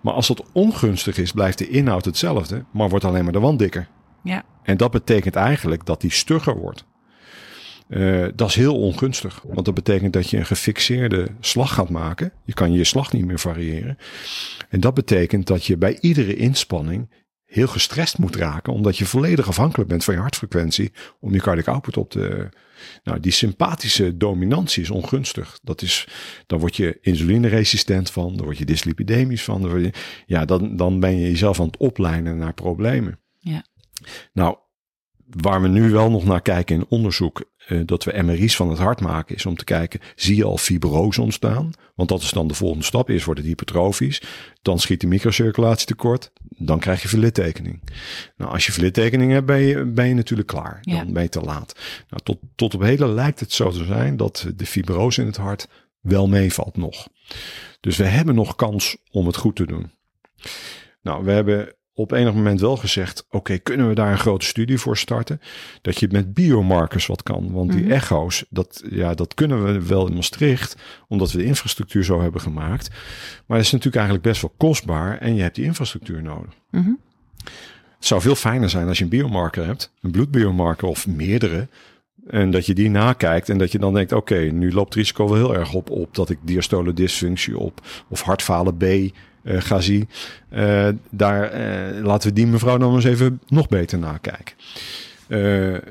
[0.00, 3.58] Maar als dat ongunstig is, blijft de inhoud hetzelfde, maar wordt alleen maar de wand
[3.58, 3.88] dikker.
[4.22, 4.44] Ja.
[4.62, 6.84] En dat betekent eigenlijk dat die stugger wordt.
[7.88, 12.32] Uh, dat is heel ongunstig, want dat betekent dat je een gefixeerde slag gaat maken.
[12.44, 13.98] Je kan je slag niet meer variëren.
[14.68, 17.10] En dat betekent dat je bij iedere inspanning
[17.44, 21.68] heel gestrest moet raken, omdat je volledig afhankelijk bent van je hartfrequentie om je cardiac
[21.68, 22.48] output op te.
[23.04, 25.58] Nou, die sympathische dominantie is ongunstig.
[25.62, 26.08] Dat is,
[26.46, 29.60] dan word je insulineresistent van, dan word je dyslipidemisch van.
[29.60, 29.92] Dan word je,
[30.26, 33.18] ja, dan, dan ben je jezelf aan het opleiden naar problemen.
[33.38, 33.64] Ja.
[34.32, 34.56] Nou,
[35.26, 38.78] waar we nu wel nog naar kijken in onderzoek, uh, dat we MRI's van het
[38.78, 41.70] hart maken, is om te kijken, zie je al fibrose ontstaan?
[41.94, 43.08] Want dat is dan de volgende stap.
[43.08, 44.22] Eerst wordt het hypertrofisch,
[44.62, 47.82] dan schiet de microcirculatie tekort, dan krijg je verlittekening.
[48.36, 50.78] Nou, als je verlittekening hebt, ben je, ben je natuurlijk klaar.
[50.80, 51.04] Ja.
[51.04, 51.78] Dan ben je te laat.
[52.10, 55.36] Nou, tot, tot op heden lijkt het zo te zijn dat de fibrose in het
[55.36, 55.68] hart
[56.00, 57.08] wel meevalt nog.
[57.80, 59.92] Dus we hebben nog kans om het goed te doen.
[61.02, 64.78] Nou, we hebben op enig moment wel gezegd: oké, kunnen we daar een grote studie
[64.78, 65.40] voor starten?
[65.82, 67.52] Dat je met biomarkers wat kan.
[67.52, 67.90] Want die Mhm.
[67.92, 70.76] echo's, dat, ja, dat kunnen we wel in Maastricht,
[71.08, 72.88] omdat we de infrastructuur zo hebben gemaakt.
[73.46, 76.52] Maar dat is natuurlijk eigenlijk best wel kostbaar en je hebt die infrastructuur nodig.
[76.70, 76.90] Mhm.
[77.96, 81.68] Het zou veel fijner zijn als je een biomarker hebt, een bloedbiomarker of meerdere.
[82.26, 85.28] En dat je die nakijkt en dat je dan denkt: oké, nu loopt het risico
[85.28, 88.84] wel heel erg op, op dat ik diastole dysfunctie op of hartfalen B
[89.44, 90.08] eh, ga zien.
[90.48, 94.54] Eh, daar eh, laten we die mevrouw dan eens even nog beter nakijken.
[95.28, 95.40] Eh,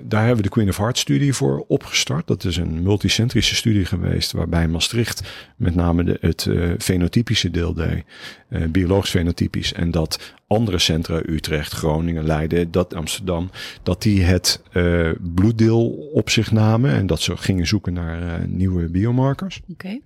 [0.01, 2.27] daar hebben we de Queen of Heart studie voor opgestart.
[2.27, 5.21] Dat is een multicentrische studie geweest waarbij Maastricht
[5.55, 8.03] met name de, het eh, fenotypische deel deed,
[8.49, 9.73] eh, biologisch fenotypisch.
[9.73, 13.49] En dat andere centra, Utrecht, Groningen, Leiden, dat Amsterdam,
[13.83, 18.47] dat die het eh, bloeddeel op zich namen en dat ze gingen zoeken naar eh,
[18.47, 19.61] nieuwe biomarkers.
[19.71, 19.99] Oké.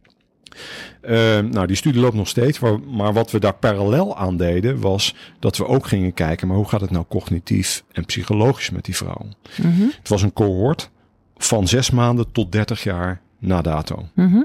[1.01, 2.59] Uh, nou, die studie loopt nog steeds.
[2.59, 6.67] Maar, wat we daar parallel aan deden, was dat we ook gingen kijken, maar hoe
[6.67, 9.27] gaat het nou cognitief en psychologisch met die vrouw?
[9.57, 9.81] Mhm.
[9.81, 10.89] Het was een cohort
[11.37, 14.07] van zes maanden tot 30 jaar na dato.
[14.13, 14.43] Mhm.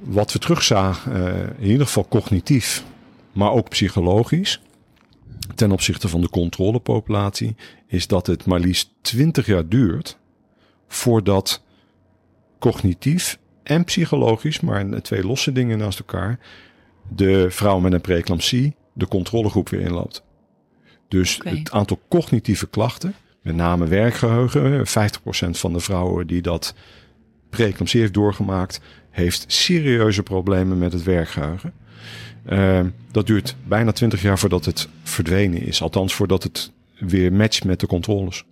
[0.00, 2.84] Wat we terugzagen, uh, in ieder geval cognitief,
[3.32, 4.60] maar ook psychologisch,
[5.54, 10.18] ten opzichte van de controlepopulatie, is dat het maar liefst 20 jaar duurt
[10.88, 11.62] voordat
[12.58, 13.38] cognitief
[13.68, 16.38] en psychologisch, maar twee losse dingen naast elkaar,
[17.08, 20.22] de vrouw met een preeclampsie de controlegroep weer inloopt.
[21.08, 26.74] Dus het aantal cognitieve klachten, met name werkgeheugen, 50% van de vrouwen die dat
[27.50, 31.72] preeclampsie heeft doorgemaakt, heeft serieuze problemen met het werkgeheugen.
[32.48, 35.82] Uh, dat duurt bijna 20 jaar voordat het verdwenen is.
[35.82, 38.44] Althans, voordat het weer matcht met de controles.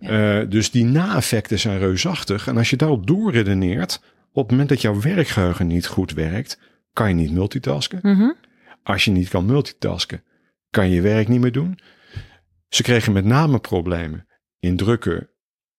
[0.00, 0.40] Ja.
[0.40, 2.46] Uh, dus die na-effecten zijn reusachtig.
[2.46, 6.58] En als je daarop doorredeneert, op het moment dat jouw werkgeheugen niet goed werkt,
[6.92, 7.98] kan je niet multitasken.
[8.02, 8.30] Mhm.
[8.82, 10.22] Als je niet kan multitasken,
[10.70, 11.78] kan je je werk niet meer doen.
[12.68, 14.26] Ze kregen met name problemen
[14.58, 15.30] in drukke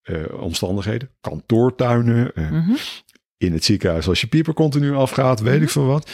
[0.04, 2.72] uh, omstandigheden, kantoortuinen, uh, Mhm.
[3.38, 5.64] in het ziekenhuis als je pieper continu afgaat, weet Mhm.
[5.64, 6.12] ik veel wat.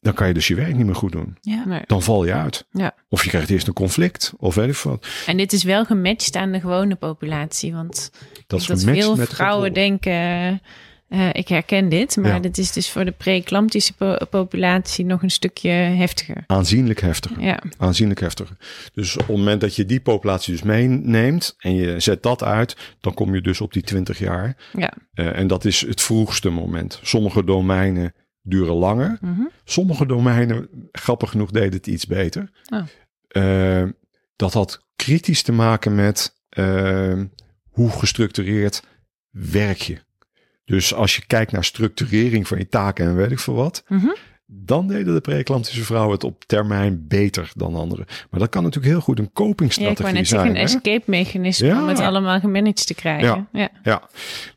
[0.00, 1.36] Dan kan je dus je werk niet meer goed doen.
[1.40, 1.64] Ja.
[1.66, 1.80] Nee.
[1.86, 2.66] Dan val je uit.
[2.72, 2.94] Ja.
[3.08, 5.06] Of je krijgt eerst een conflict, of weet ik wat.
[5.26, 7.72] En dit is wel gematcht aan de gewone populatie.
[7.72, 8.10] Want
[8.46, 10.60] Dat is dat veel vrouwen denken,
[11.08, 12.16] eh, ik herken dit.
[12.16, 12.38] Maar Ja.
[12.38, 16.44] dit is dus voor de preeclamptische po- populatie nog een stukje heftiger.
[16.46, 17.40] Aanzienlijk heftiger.
[17.42, 18.56] Ja, Aanzienlijk heftiger.
[18.94, 22.76] Dus op het moment dat je die populatie dus meeneemt en je zet dat uit,
[23.00, 24.56] dan kom je dus op die 20 jaar.
[24.72, 24.92] ja.
[25.14, 27.00] Eh, en dat is het vroegste moment.
[27.02, 29.18] Sommige domeinen duren langer.
[29.20, 29.42] Mhm.
[29.64, 32.50] Sommige domeinen, grappig genoeg, deden het iets beter.
[32.72, 32.82] Oh.
[33.28, 33.88] Eh,
[34.36, 37.20] dat had kritisch te maken met eh,
[37.70, 38.82] hoe gestructureerd
[39.30, 39.98] werk je.
[40.64, 44.08] Dus als je kijkt naar structurering van je taken en weet ik veel wat, Mhm.
[44.52, 48.06] Dan deden de preeclamptische vrouwen het op termijn beter dan anderen.
[48.30, 50.40] Maar dat kan natuurlijk heel goed een ja ik wou copingstrategie net zijn.
[50.40, 51.82] zeggen, een escape mechanisme Ja.
[51.82, 53.48] om het allemaal gemanaged te krijgen.
[53.52, 53.68] Ja.
[53.82, 54.02] Ja,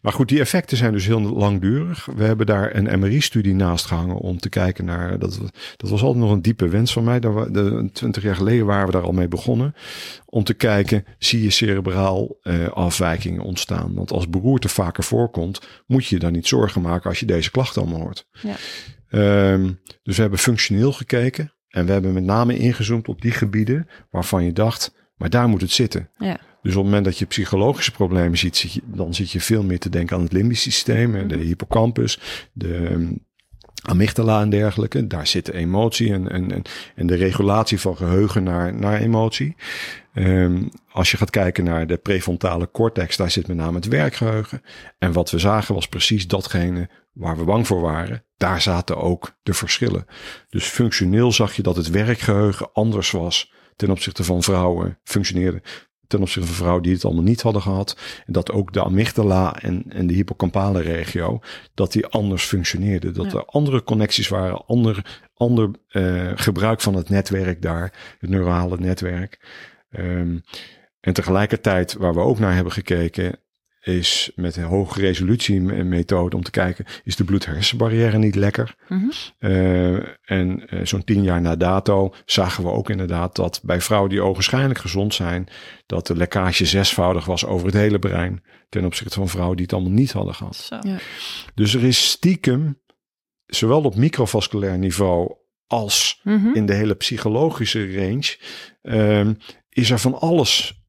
[0.02, 2.08] maar goed, die effecten zijn dus heel langdurig.
[2.16, 5.20] We hebben daar een MRI-studie naast gehangen om te kijken naar.
[5.20, 5.40] Dat,
[5.78, 7.20] dat was altijd nog een diepe wens van mij.
[7.20, 7.50] Daar,
[7.94, 9.76] 20 jaar geleden waren we daar al mee begonnen.
[10.26, 13.94] Om te kijken, zie je cerebraal eh, afwijkingen ontstaan?
[13.94, 17.52] Want als beroerte vaker voorkomt, moet je je dan niet zorgen maken als je deze
[17.52, 18.26] klachten allemaal hoort.
[18.42, 18.56] Ja.
[19.14, 19.72] Ehm,
[20.04, 21.54] dus we hebben functioneel gekeken.
[21.68, 25.62] En we hebben met name ingezoomd op die gebieden waarvan je dacht, maar daar moet
[25.62, 26.10] het zitten.
[26.18, 26.40] Ja.
[26.62, 29.64] Dus op het moment dat je psychologische problemen ziet, zit je, dan zit je veel
[29.64, 32.20] meer te denken aan het limbisch systeem, en de hippocampus,
[32.54, 33.12] de ehm,
[33.84, 35.08] amygdala en dergelijke.
[35.08, 36.62] Daar zit emotie en, en, en,
[36.96, 39.56] en de regulatie van geheugen naar, naar emotie.
[40.14, 44.62] Ehm, als je gaat kijken naar de prefrontale cortex, daar zit met name het werkgeheugen.
[45.00, 48.24] En wat we zagen was precies datgene waar we bang voor waren.
[48.38, 50.06] Daar zaten ook de verschillen.
[50.50, 55.62] Dus functioneel zag je dat het werkgeheugen anders was ten opzichte van vrouwen functioneerde
[56.14, 57.98] ten opzichte van vrouwen die het allemaal niet hadden gehad.
[58.26, 61.40] En dat ook de amygdala en, en de hippocampale regio,
[61.74, 63.12] dat die anders functioneerde.
[63.12, 63.38] Dat Ja.
[63.38, 65.04] er andere connecties waren, andere
[65.34, 69.40] ander eh, gebruik van het netwerk daar, het neurale netwerk.
[69.90, 70.38] Ehm,
[71.00, 73.40] en tegelijkertijd, waar we ook naar hebben gekeken,
[73.84, 78.76] is met een hoge resolutie methode om te kijken, is de bloed-hersenbarrière niet lekker?
[78.88, 79.06] Mhm.
[79.40, 84.10] Uh, en uh, zo'n tien jaar na dato zagen we ook inderdaad dat bij vrouwen
[84.10, 85.48] die ogenschijnlijk gezond zijn,
[85.86, 89.76] dat de lekkage zesvoudig was over het hele brein ten opzichte van vrouwen die het
[89.76, 90.56] allemaal niet hadden gehad.
[90.56, 90.78] Zo.
[90.82, 90.98] Ja.
[91.56, 92.82] Dus er is stiekem,
[93.46, 95.36] zowel op microvasculair niveau
[95.68, 96.54] als Mhm.
[96.54, 98.38] in de hele psychologische range,
[98.82, 99.38] um,
[99.70, 100.82] is er van alles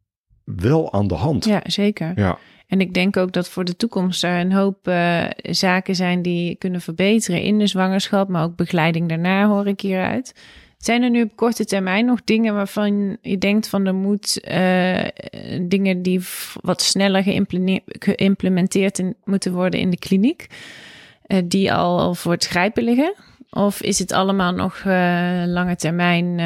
[0.45, 1.45] wel aan de hand.
[1.45, 2.13] Ja, zeker.
[2.17, 2.39] Ja.
[2.75, 6.57] En ik denk ook dat voor de toekomst er een hoop uh, zaken zijn die
[6.57, 10.35] kunnen verbeteren in de zwangerschap, maar ook begeleiding daarna hoor ik hieruit.
[10.79, 15.05] Zijn er nu op korte termijn nog dingen waarvan je denkt van er moet uh,
[15.61, 16.21] dingen die
[16.61, 17.23] wat sneller
[17.87, 20.47] geïmplementeerd moeten worden in de kliniek,
[21.27, 23.15] uh, die al, al voor het grijpen liggen?
[23.51, 24.85] Of is het allemaal nog
[25.47, 26.41] lange termijn?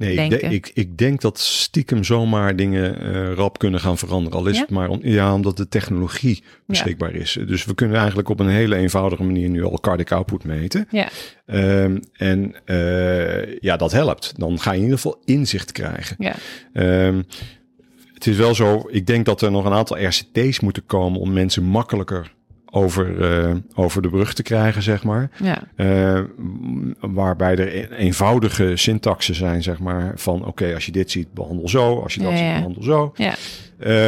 [0.00, 4.38] Nee, ik, de, ik, ik, denk dat stiekem zomaar dingen uh, rap kunnen gaan veranderen.
[4.38, 4.60] Al is Ja?
[4.60, 7.38] het maar om, ja, omdat de technologie beschikbaar is.
[7.46, 10.88] Dus we kunnen eigenlijk op een hele eenvoudige manier nu al cardiac output meten.
[10.90, 11.08] Ja.
[11.82, 14.32] Um, en uh, ja, dat helpt.
[14.36, 16.16] Dan ga je in ieder geval inzicht krijgen.
[16.18, 16.34] Ja.
[17.06, 17.26] Um,
[18.14, 21.32] het is wel zo, ik denk dat er nog een aantal RCT's moeten komen om
[21.32, 22.32] mensen makkelijker
[22.70, 23.18] over,
[23.48, 25.30] uh, over de brug te krijgen, zeg maar.
[25.42, 25.62] Ja.
[25.76, 26.24] Uh,
[27.00, 31.68] waarbij er eenvoudige syntaxen zijn, zeg maar, van oké, okay, als je dit ziet, behandel
[31.68, 32.00] zo.
[32.00, 32.54] Als je dat Ja, ziet, ja.
[32.54, 33.12] behandel zo.
[33.14, 33.34] Ja.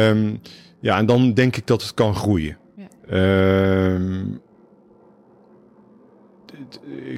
[0.09, 0.39] Um,
[0.79, 2.57] ja, en dan denk ik dat het kan groeien.
[3.07, 3.93] Ja.
[3.93, 4.41] Um,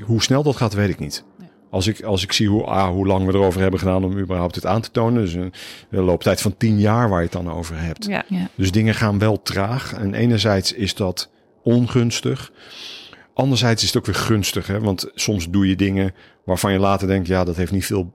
[0.03, 1.23] hoe snel dat gaat, weet ik niet.
[1.69, 4.55] Als ik, als ik zie hoe, ah, hoe lang we erover hebben gedaan om überhaupt
[4.55, 5.21] het aan te tonen.
[5.21, 5.53] Dus een,
[5.89, 8.05] een looptijd van tien jaar waar je het dan over hebt.
[8.05, 8.23] Ja.
[8.27, 8.47] Ja.
[8.55, 9.93] Dus dingen gaan wel traag.
[9.93, 11.29] En enerzijds is dat
[11.65, 12.51] ongunstig.
[13.33, 14.67] Anderzijds is het ook weer gunstig.
[14.67, 14.79] Hè?
[14.79, 16.13] Want soms doe je dingen
[16.45, 17.27] waarvan je later denkt...
[17.27, 18.13] ja, dat heeft niet veel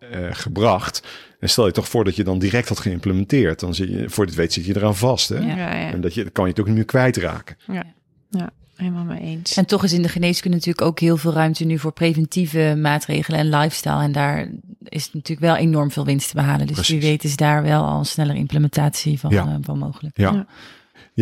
[0.00, 1.02] uh, gebracht.
[1.40, 3.60] En stel je toch voor dat je dan direct had geïmplementeerd.
[3.60, 5.28] Dan zit je, voor dit weet zit je eraan vast.
[5.28, 5.38] Hè?
[5.38, 5.56] Ja.
[5.56, 5.90] Ja, ja.
[5.92, 7.56] En dat je, dan kan je het ook niet meer kwijtraken.
[7.66, 7.84] ja.
[8.30, 8.50] ja.
[8.76, 9.56] Helemaal mee eens.
[9.56, 13.38] En toch is in de geneeskunde natuurlijk ook heel veel ruimte nu voor preventieve maatregelen
[13.40, 14.02] en lifestyle.
[14.02, 14.50] En daar
[14.84, 16.66] is natuurlijk wel enorm veel winst te behalen.
[16.66, 16.98] Dus Precies.
[16.98, 19.46] wie weet is daar wel al een snellere implementatie van, Ja.
[19.46, 20.16] uh, van mogelijk.
[20.16, 20.46] Ja.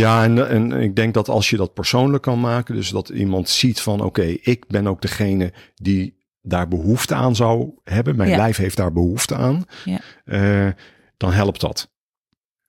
[0.01, 0.24] Ja.
[0.24, 3.80] En, en ik denk dat als je dat persoonlijk kan maken, dus dat iemand ziet
[3.80, 8.16] van oké, ik ben ook degene die daar behoefte aan zou hebben.
[8.16, 8.36] Mijn Ja.
[8.36, 9.64] lijf heeft daar behoefte aan.
[9.84, 10.01] Ja.
[10.24, 10.72] Eh,
[11.16, 11.90] dan helpt dat.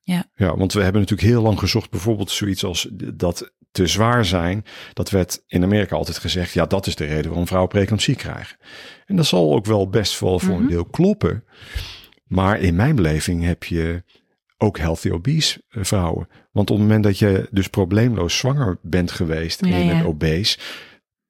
[0.00, 0.24] Ja.
[0.34, 4.64] ja, want we hebben natuurlijk heel lang gezocht, bijvoorbeeld zoiets als dat te zwaar zijn.
[4.92, 8.56] Dat werd in Amerika altijd gezegd, ja, dat is de reden waarom vrouwen preeclampsie krijgen.
[9.06, 10.62] En dat zal ook wel best wel voor Mhm.
[10.62, 11.44] een deel kloppen.
[12.26, 14.02] Maar in mijn beleving heb je
[14.58, 16.28] ook healthy obese eh, vrouwen.
[16.52, 20.00] Want op het moment dat je dus probleemloos zwanger bent geweest en Ja, je bent
[20.00, 20.06] ja.
[20.06, 20.58] obese,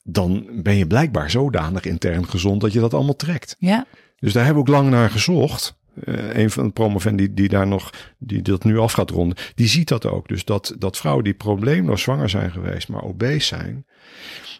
[0.03, 3.57] dan ben je blijkbaar zodanig intern gezond dat je dat allemaal trekt.
[3.59, 5.77] Ja, Dus daar hebben we ook lang naar gezocht.
[6.05, 9.37] Uh, een van de promovendi die, die daar nog, die dat nu af gaat ronden,
[9.55, 10.29] die ziet dat ook.
[10.29, 13.87] Dus dat, dat vrouwen die probleemloos zwanger zijn geweest, maar obese zijn,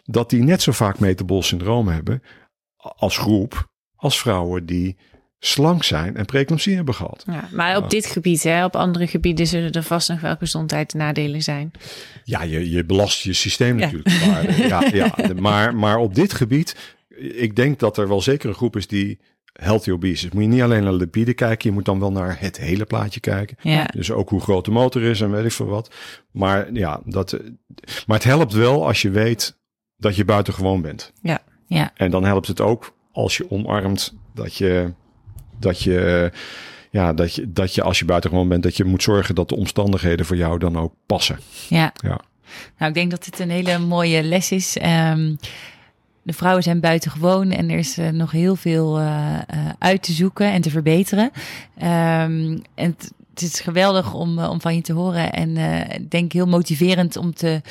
[0.03, 2.23] dat die net zo vaak metabol syndroom hebben
[2.77, 4.97] als groep, als vrouwen die
[5.39, 7.23] slank zijn en preeclampsie hebben gehad.
[7.27, 11.41] Ja, maar op dit gebied, hè, op andere gebieden zullen er vast nog wel gezondheidsnadelen
[11.41, 11.71] zijn.
[12.23, 13.85] Ja, je, je belast je systeem Ja.
[13.85, 14.25] natuurlijk.
[14.25, 18.55] Maar, ja, ja, maar, maar op dit gebied, ik denk dat er wel zeker een
[18.55, 19.19] groep is die
[19.53, 20.31] healthy obese is.
[20.31, 23.19] Moet je niet alleen naar lipide kijken, je moet dan wel naar het hele plaatje
[23.19, 23.57] kijken.
[23.61, 23.83] ja.
[23.85, 25.93] Dus ook hoe groot de motor is en weet ik veel wat.
[26.31, 27.39] Maar ja, dat, eh,
[28.07, 29.57] maar het helpt wel als je weet
[29.97, 31.13] dat je buitengewoon bent.
[31.21, 31.39] Ja.
[31.67, 31.91] Ja.
[31.95, 34.93] En dan helpt het ook als je omarmt dat je,
[35.59, 36.31] dat je,
[36.89, 39.55] ja, dat je, dat je als je buitengewoon bent, dat je moet zorgen dat de
[39.55, 41.39] omstandigheden voor jou dan ook passen.
[41.69, 41.93] ja.
[41.95, 42.19] Ja.
[42.77, 44.77] Nou, ik denk dat dit een hele mooie les is.
[44.77, 45.35] Ehm,
[46.21, 50.11] de vrouwen zijn buitengewoon en er is eh, nog heel veel eh, eh, uit te
[50.11, 51.31] zoeken en te verbeteren.
[51.77, 52.95] Ehm, en
[53.41, 56.45] het is geweldig om, eh, om van je te horen en eh, ik denk heel
[56.47, 57.61] motiverend om te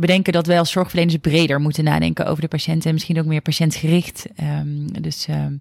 [0.00, 3.40] bedenken dat wij als zorgverleners breder moeten nadenken over de patiënt en misschien ook meer
[3.40, 4.26] patiëntgericht.
[4.36, 5.52] Ehm, dus ehm,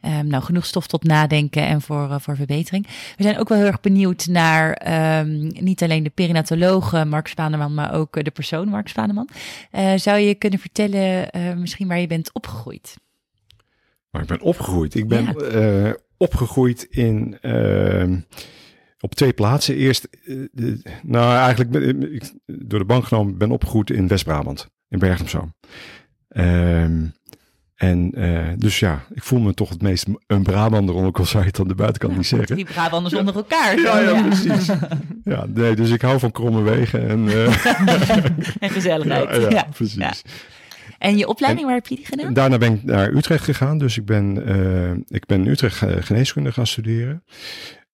[0.00, 2.86] ehm, nou, genoeg stof tot nadenken en voor, eh, voor verbetering.
[3.16, 4.80] We zijn ook wel heel erg benieuwd naar
[5.60, 9.28] niet alleen de perinatoloog eh, Mark Spaneman, maar ook eh, de persoon Mark Spaneman.
[9.70, 12.94] Eh, zou je kunnen vertellen eh, misschien waar je bent opgegroeid?
[14.10, 14.94] Maar ik ben opgegroeid.
[14.94, 15.32] Ik ben Ja.
[15.32, 17.38] eh, opgegroeid in
[19.02, 19.74] op twee plaatsen.
[19.76, 24.68] Eerst, eh, de- nou eigenlijk ben ik door de bank genomen ben opgegroeid in West-Brabant,
[24.88, 25.54] in Bergen Zoom.
[26.28, 27.04] Ehm,
[27.74, 31.42] en eh, dus ja, ik voel me toch het meest een Brabander, ook al zou
[31.42, 32.56] je het aan de buitenkant niet zeggen.
[32.56, 33.80] Die Brabanders onder elkaar.
[33.80, 34.68] Ja, ja, precies.
[35.24, 37.66] Ja, nee, dus ik hou van kromme wegen en, eh,
[38.60, 39.52] En gezelligheid.
[39.52, 40.22] ja, precies.
[40.98, 42.32] En je opleiding, waar heb je die gedaan?
[42.32, 43.78] Daarna ben ik naar Utrecht gegaan.
[43.78, 47.22] Dus ik ben, uh, ik ben in Utrecht geneeskunde gaan studeren.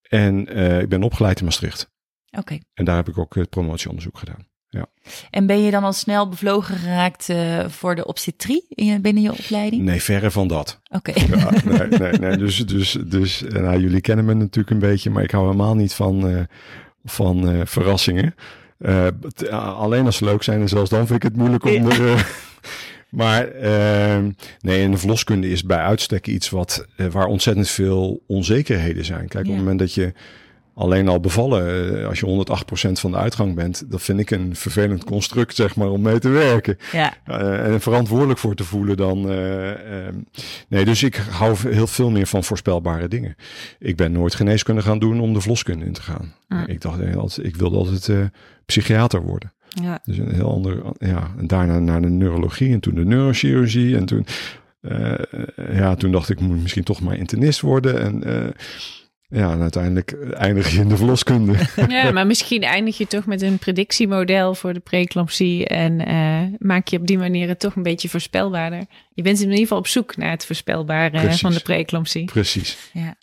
[0.08, 1.90] En uh, ik ben opgeleid in Maastricht.
[2.30, 2.38] Oké.
[2.40, 2.62] Okay.
[2.74, 4.46] En daar heb ik ook het promotieonderzoek gedaan.
[4.68, 4.86] Ja.
[5.30, 9.32] En ben je dan al snel bevlogen geraakt uh, voor de obstetrie in, binnen je
[9.32, 9.82] opleiding?
[9.82, 10.80] Nee, verre van dat.
[10.90, 11.10] Oké.
[11.10, 11.38] Okay.
[11.38, 15.22] Ja, nee, nee, nee, Dus, dus, dus nou, jullie kennen me natuurlijk een beetje, maar
[15.22, 16.40] ik hou helemaal niet van, uh,
[17.04, 18.34] van uh, verrassingen.
[19.50, 22.46] alleen als ze leuk zijn en zelfs dan vind ik het moeilijk om er...
[23.08, 24.24] Maar uh,
[24.60, 29.28] nee, en de verloskunde is bij uitstek iets wat, uh, waar ontzettend veel onzekerheden zijn.
[29.28, 30.12] Kijk, op het moment dat je
[30.78, 34.56] alleen al bevallen, uh, als je 108% van de uitgang bent, dat vind ik een
[34.56, 36.76] vervelend construct, zeg maar, om mee te werken.
[36.92, 37.14] Ja.
[37.24, 39.20] en verantwoordelijk voor te voelen dan.
[40.68, 43.36] nee, dus ik hou heel veel meer van voorspelbare dingen.
[43.78, 46.34] Ik ben nooit geneeskunde gaan doen om de verloskunde in te gaan.
[46.48, 46.64] Mm.
[46.66, 48.30] Ik dacht, ik wilde altijd
[48.66, 49.52] psychiater worden.
[49.68, 50.00] Ja.
[50.04, 54.04] Dus een heel ander, ja, en daarna naar de neurologie en toen de neurochirurgie en
[54.04, 54.26] toen,
[54.82, 55.14] uh,
[55.72, 58.48] ja, toen dacht ik, moet misschien toch maar internist worden en uh,
[59.28, 61.54] ja, en uiteindelijk eindig je in de verloskunde.
[61.88, 66.88] Ja, maar misschien eindig je toch met een predictiemodel voor de preeclampsie en uh, maak
[66.88, 68.86] je op die manier het toch een beetje voorspelbaarder.
[69.14, 71.40] Je bent in ieder geval op zoek naar het voorspelbare Precies.
[71.40, 72.24] van de preeclampsie.
[72.24, 72.90] Precies.
[72.92, 73.16] Ja.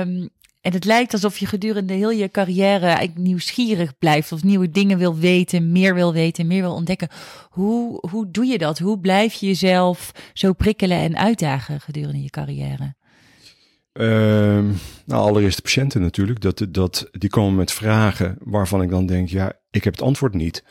[0.00, 0.28] Um,
[0.66, 4.32] en het lijkt alsof je gedurende heel je carrière eigenlijk nieuwsgierig blijft.
[4.32, 7.08] Of nieuwe dingen wil weten, meer wil weten, meer wil ontdekken.
[7.50, 8.78] Hoe, hoe doe je dat?
[8.78, 12.94] Hoe blijf je jezelf zo prikkelen en uitdagen gedurende je carrière?
[14.00, 14.74] Um,
[15.04, 16.40] nou, allereerst de patiënten natuurlijk.
[16.40, 20.34] Dat, dat, die komen met vragen waarvan ik dan denk, ja, ik heb het antwoord
[20.34, 20.64] niet.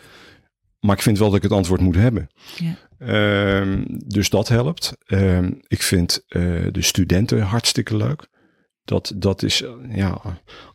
[0.79, 2.27] Maar ik vind wel dat ik het antwoord moet hebben.
[2.57, 2.75] Ja.
[3.59, 4.97] Um, dus dat helpt.
[5.07, 8.27] Um, ik vind uh, de studenten hartstikke leuk.
[8.83, 10.21] Dat, dat is, ja,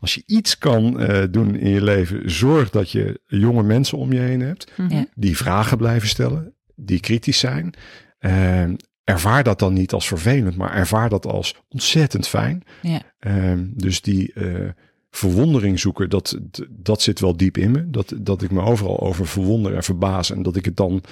[0.00, 4.12] als je iets kan uh, doen in je leven, zorg dat je jonge mensen om
[4.12, 4.72] je heen hebt.
[4.88, 5.06] Ja.
[5.14, 7.74] Die vragen blijven stellen, die kritisch zijn.
[9.10, 12.62] Ervaar dat dan niet als vervelend, maar ervaar dat als ontzettend fijn.
[12.82, 13.00] Ja.
[13.20, 14.68] Uh, dus die uh,
[15.10, 16.38] verwondering zoeken, dat,
[16.70, 17.90] dat zit wel diep in me.
[17.90, 20.30] Dat, dat ik me overal over verwonder en verbaas.
[20.30, 21.02] En dat ik het dan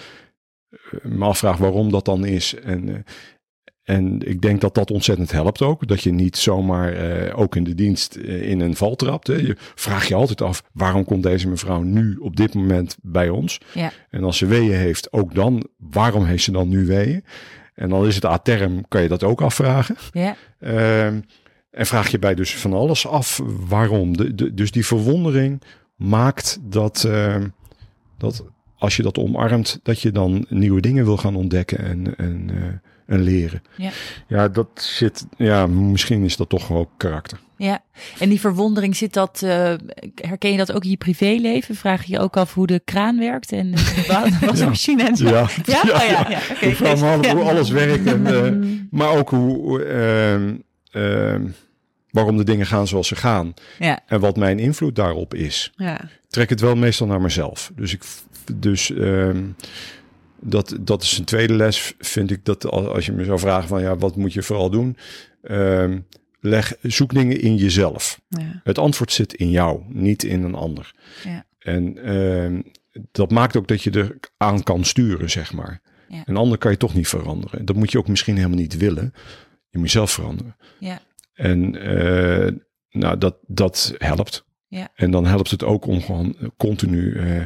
[0.70, 2.55] uh, me afvraag waarom dat dan is.
[2.55, 2.96] En, uh,
[3.82, 5.86] en ik denk dat dat ontzettend helpt ook.
[5.88, 9.26] Dat je niet zomaar ook in de dienst in een val trapt.
[9.26, 9.34] Hè.
[9.34, 13.61] Je vraagt je altijd af, waarom komt deze mevrouw nu op dit moment bij ons?
[13.74, 13.92] Ja.
[14.11, 17.24] En als ze weeën heeft, ook dan, waarom heeft ze dan nu weeën?
[17.79, 19.97] En dan is het a-term, kan je dat ook afvragen.
[20.12, 20.37] Ja.
[20.61, 24.16] Uh, en vraag je bij dus van alles af waarom.
[24.16, 25.62] De, de, dus die verwondering
[25.97, 27.37] maakt dat, uh,
[28.18, 28.45] dat
[28.79, 32.64] als je dat omarmt, dat je dan nieuwe dingen wil gaan ontdekken en, en, uh,
[33.07, 33.62] en leren.
[33.76, 33.91] Ja.
[34.26, 37.41] ja, dat zit, ja, misschien is dat toch ook karakter.
[37.59, 37.82] Ja,
[38.18, 39.50] en die verwondering zit dat, uh,
[40.14, 41.74] herken je dat ook in je privéleven?
[41.74, 45.28] Vraag je je ook af hoe de kraan werkt en de wasmachine en zo?
[45.28, 45.64] Ja, ja?
[45.64, 46.30] ja, Oh, ja, ja.
[46.30, 46.61] ja.
[46.61, 49.84] Ik vraag me af hoe alles werkt, en, uh, maar ook hoe,
[50.92, 51.50] uh,
[52.11, 53.54] waarom de dingen gaan zoals ze gaan.
[53.78, 54.00] Ja.
[54.06, 55.72] En wat mijn invloed daarop is.
[55.76, 56.00] Ja.
[56.28, 57.70] Trek het wel meestal naar mezelf.
[57.76, 58.02] Dus ik,
[58.54, 59.56] dus um,
[60.40, 63.80] dat, dat is een tweede les, vind ik, dat als je me zou vragen van
[63.80, 64.96] ja, wat moet je vooral doen?
[65.42, 66.06] Um,
[66.41, 68.20] leg, zoek dingen in jezelf.
[68.28, 68.61] Ja.
[68.64, 70.95] Het antwoord zit in jou, niet in een ander.
[71.24, 71.45] Ja.
[71.59, 72.64] En um,
[73.12, 75.80] dat maakt ook dat je er aan kan sturen, zeg maar.
[76.09, 76.22] Ja.
[76.24, 77.64] Een ander kan je toch niet veranderen.
[77.64, 79.12] Dat moet je ook misschien helemaal niet willen.
[79.70, 80.57] Je moet jezelf veranderen.
[80.78, 81.01] Ja.
[81.34, 82.49] En uh,
[82.91, 84.45] nou, dat, dat helpt.
[84.68, 84.89] Ja.
[84.95, 87.43] En dan helpt het ook om gewoon continu, uh,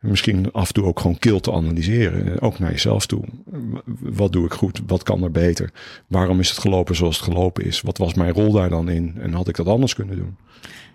[0.00, 2.40] misschien af en toe ook gewoon kil te analyseren.
[2.40, 3.24] Ook naar jezelf toe.
[4.00, 4.80] Wat doe ik goed?
[4.86, 5.70] Wat kan er beter?
[6.06, 7.80] Waarom is het gelopen zoals het gelopen is?
[7.80, 9.16] Wat was mijn rol daar dan in?
[9.20, 10.36] En had ik dat anders kunnen doen?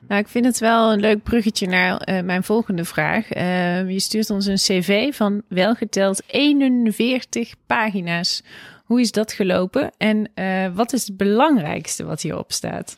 [0.08, 3.36] Nou, ik vind het wel een leuk bruggetje naar uh, mijn volgende vraag.
[3.36, 8.43] Uh, je stuurt ons een cv van welgeteld 41 pagina's.
[8.86, 12.97] Hoe is dat gelopen en uh, wat is het belangrijkste wat hierop staat?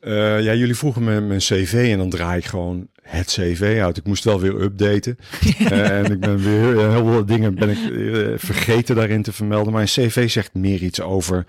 [0.00, 3.96] Ja, jullie vroegen me mijn cv en dan draai ik gewoon het cv uit.
[3.96, 5.18] Ik moest wel weer updaten.
[5.60, 9.72] uh, en ik ben weer heel veel dingen ben ik uh, vergeten daarin te vermelden.
[9.72, 11.46] Maar een cv zegt meer iets over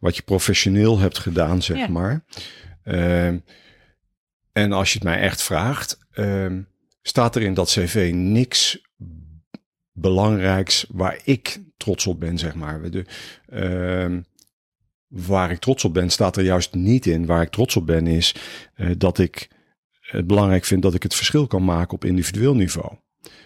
[0.00, 1.88] wat je professioneel hebt gedaan, zeg Ja.
[1.88, 2.24] maar.
[2.84, 3.26] Uh,
[4.52, 6.46] en als je het mij echt vraagt, uh,
[7.02, 8.88] staat er in dat cv niks
[9.92, 12.90] belangrijks waar ik trots op ben, zeg maar.
[12.90, 13.04] De,
[13.52, 14.18] uh,
[15.06, 17.26] waar ik trots op ben, staat er juist niet in.
[17.26, 18.34] Waar ik trots op ben, is
[18.76, 19.48] uh, dat ik
[20.10, 22.94] het belangrijk vind dat ik het verschil kan maken op individueel niveau.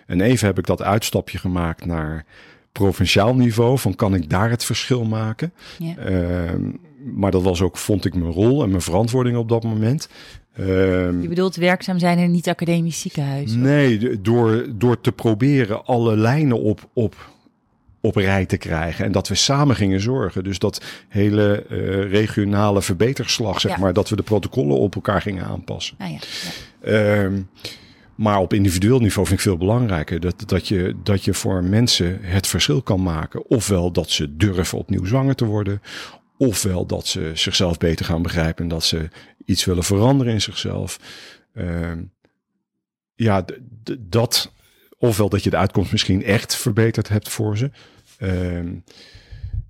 [0.06, 2.24] En even heb ik dat uitstapje gemaakt naar
[2.72, 3.78] provinciaal niveau.
[3.78, 5.52] Van kan ik daar het verschil maken?
[5.78, 6.10] Ja.
[6.10, 6.50] Uh,
[7.14, 10.08] maar dat was ook, vond ik, mijn rol en mijn verantwoording op dat moment.
[10.54, 13.52] Ehm, Je bedoelt werkzaam zijn in niet-academisch ziekenhuis?
[13.52, 17.32] Nee, door, door te proberen alle lijnen op, op,
[18.04, 19.04] op rij te krijgen.
[19.04, 20.44] En dat we samen gingen zorgen.
[20.44, 21.78] Dus dat hele eh,
[22.10, 23.78] regionale verbeterslag, zeg Ja.
[23.78, 25.96] maar, dat we de protocollen op elkaar gingen aanpassen.
[25.98, 26.18] Ah, ja.
[26.82, 26.90] ja.
[26.90, 27.40] Ehm,
[28.14, 32.18] maar op individueel niveau vind ik veel belangrijker dat, dat, je, dat je voor mensen
[32.22, 33.46] het verschil kan maken.
[33.50, 35.82] Ofwel dat ze durven opnieuw zwanger te worden.
[36.38, 39.08] Ofwel dat ze zichzelf beter gaan begrijpen en dat ze
[39.44, 41.00] iets willen veranderen in zichzelf.
[41.54, 42.02] Ehm,
[43.14, 43.44] ja,
[44.00, 44.52] dat.
[44.98, 47.70] Ofwel dat je de uitkomst misschien echt verbeterd hebt voor ze.
[48.18, 48.74] Ehm,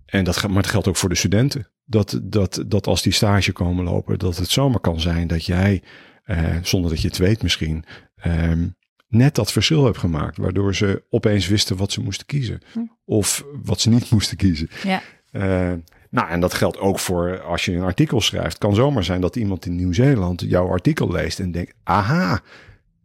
[0.06, 1.68] en dat, maar het geldt ook voor de studenten.
[1.84, 5.82] Dat, dat, dat als die stage komen lopen, dat het zomaar kan zijn dat jij,
[6.24, 7.84] eh, zonder dat je het weet misschien,
[8.16, 8.66] ehm,
[9.08, 10.36] net dat verschil hebt gemaakt.
[10.36, 12.60] Waardoor ze opeens wisten wat ze moesten kiezen.
[13.04, 14.68] Of wat ze niet moesten kiezen.
[14.82, 15.02] Ja.
[15.30, 15.72] Eh,
[16.10, 18.48] nou, en dat geldt ook voor als je een artikel schrijft.
[18.48, 22.40] Het kan zomaar zijn dat iemand in Nieuw-Zeeland jouw artikel leest en denkt: aha,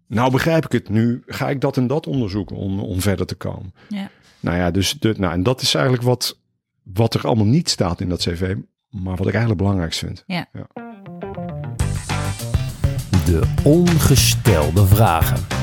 [0.07, 0.89] nou begrijp ik het.
[0.89, 3.73] Nu ga ik dat en dat onderzoeken om, om verder te komen.
[3.87, 4.09] Ja.
[4.39, 6.39] Nou ja, dus de, nou, en dat is eigenlijk wat,
[6.83, 8.55] wat er allemaal niet staat in dat cv,
[8.89, 10.23] maar wat ik eigenlijk belangrijkst vind.
[13.25, 15.59] De ongestelde vragen.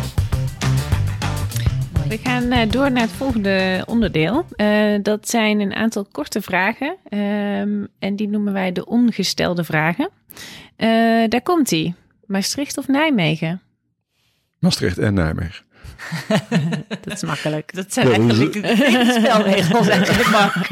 [2.08, 4.46] We gaan eh, door naar het volgende onderdeel.
[4.56, 6.96] Eh, dat zijn een aantal korte vragen.
[7.08, 10.10] ehm, en die noemen wij de ongestelde vragen.
[10.76, 10.88] Eh,
[11.28, 11.94] daar komt ie.
[12.26, 13.62] Maastricht of Nijmegen?
[14.58, 15.64] Maastricht en Nijmegen.
[17.01, 17.74] Dat is makkelijk.
[17.74, 20.68] Dat zijn Ja, dat is- eigenlijk de spelregels eigenlijk, Mark.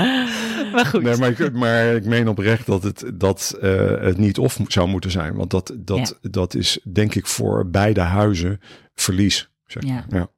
[0.72, 1.02] Maar goed.
[1.02, 4.88] Nee, maar ik, maar ik meen oprecht dat het, dat, eh, het niet of zou
[4.88, 5.34] moeten zijn.
[5.34, 8.60] Want dat, dat, dat is denk ik voor beide huizen
[8.94, 9.48] verlies.
[9.66, 10.04] Zeg Ja.
[10.08, 10.18] maar.
[10.20, 10.28] ja.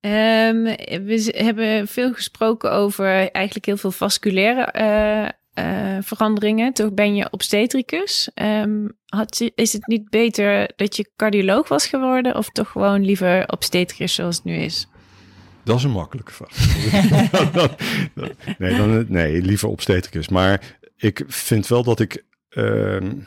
[0.00, 0.62] Ehm,
[1.04, 6.72] we hebben veel gesproken over eigenlijk heel veel vasculaire eh, eh, veranderingen.
[6.72, 8.30] Toch ben je obstetricus.
[8.34, 8.86] Ehm,
[9.16, 12.36] had, je- is het niet beter dat je cardioloog was geworden...
[12.36, 14.86] of toch gewoon liever obstetricus zoals het nu is?
[15.64, 16.56] Dat is een makkelijke vraag.
[18.58, 20.28] nee, dan, nee, liever obstetricus.
[20.28, 22.24] Maar ik vind wel dat ik...
[22.48, 23.18] ehm,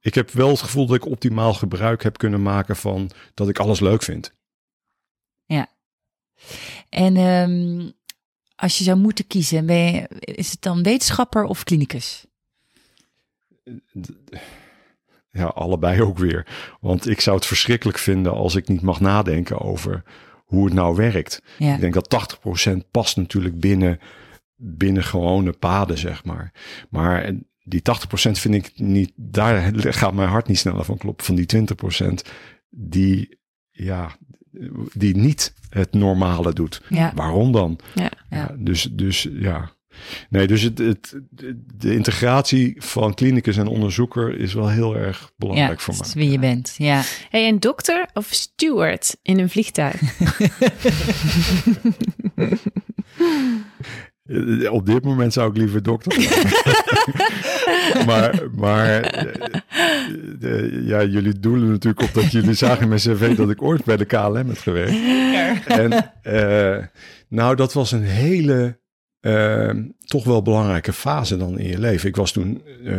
[0.00, 3.58] ik heb wel het gevoel dat ik optimaal gebruik heb kunnen maken van dat ik
[3.58, 4.36] alles leuk vind.
[6.88, 7.90] En ehm,
[8.56, 12.26] als je zou moeten kiezen, ben je, is het dan wetenschapper of klinicus?
[15.30, 16.46] Ja, allebei ook weer.
[16.80, 20.02] Want ik zou het verschrikkelijk vinden als ik niet mag nadenken over
[20.44, 21.42] hoe het nou werkt.
[21.58, 21.74] Ja.
[21.74, 22.38] Ik denk dat
[22.74, 23.98] 80% past natuurlijk binnen,
[24.56, 26.52] binnen gewone paden, zeg maar.
[26.90, 31.24] Maar die 80% vind ik niet, daar gaat mijn hart niet sneller van kloppen.
[31.26, 31.66] Van die
[32.06, 32.30] 20%
[32.70, 33.38] die,
[33.70, 34.16] ja,
[34.92, 36.82] die niet het normale doet.
[36.88, 37.12] Ja.
[37.14, 37.78] Waarom dan?
[37.94, 38.10] Ja.
[38.30, 39.70] Ja, dus, dus ja.
[40.30, 41.20] Nee, dus het, het,
[41.76, 46.08] de integratie van klinicus en onderzoeker is wel heel erg Ja, belangrijk voor dat mij.
[46.08, 46.74] is wie je bent.
[46.78, 47.02] Ja.
[47.30, 50.00] Hey, een dokter of steward in een vliegtuig?
[54.28, 56.16] Eh, Op dit moment zou ik liever dokter
[58.06, 63.50] maar maar eh, ja, jullie doelen natuurlijk op dat jullie zagen in mijn cv dat
[63.50, 65.66] ik ooit bij de KLM heb gewerkt.
[65.66, 66.84] En eh,
[67.28, 68.78] nou, dat was een hele,
[69.20, 69.70] eh,
[70.04, 72.08] toch wel belangrijke fase dan in je leven.
[72.08, 72.94] Ik was toen, eh,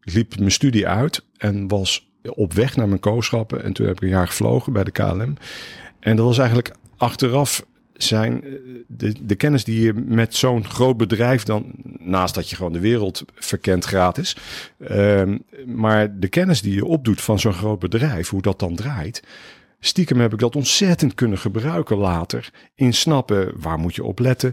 [0.00, 3.62] liep mijn studie uit en was op weg naar mijn kooschappen.
[3.62, 5.36] En toen heb ik een jaar gevlogen bij de KLM.
[6.00, 8.50] En dat was eigenlijk achteraf zijn eh,
[8.86, 12.80] de, de kennis die je met zo'n groot bedrijf dan, naast dat je gewoon de
[12.80, 14.36] wereld verkent gratis,
[14.78, 19.22] ehm, maar de kennis die je opdoet van zo'n groot bedrijf, hoe dat dan draait,
[19.80, 24.52] stiekem heb ik dat ontzettend kunnen gebruiken later in snappen waar moet je op letten,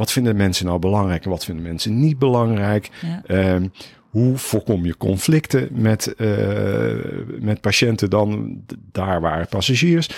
[0.00, 2.90] wat vinden mensen nou belangrijk en wat vinden mensen niet belangrijk.
[3.00, 3.22] Ja.
[3.26, 3.68] Ehm,
[4.10, 6.94] hoe voorkom je conflicten met, eh,
[7.40, 8.60] met patiënten dan?
[8.92, 10.08] Daar waren passagiers.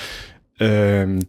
[0.57, 1.20] Ehm,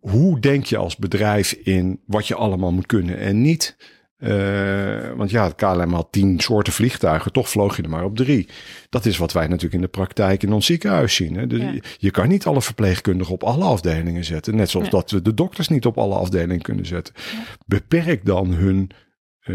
[0.00, 3.76] hoe denk je als bedrijf in wat je allemaal moet kunnen en niet?
[4.22, 8.16] Eh, want ja, het KLM had tien soorten vliegtuigen, toch vloog je er maar op
[8.16, 8.48] drie.
[8.88, 11.36] Dat is wat wij natuurlijk in de praktijk in ons ziekenhuis zien.
[11.36, 11.46] Hè?
[11.46, 11.74] De- Ja.
[11.98, 14.56] Je kan niet alle verpleegkundigen op alle afdelingen zetten.
[14.56, 14.92] Net zoals Ja.
[14.92, 17.14] dat we de dokters niet op alle afdelingen kunnen zetten.
[17.66, 18.90] Beperk dan hun,
[19.40, 19.54] eh,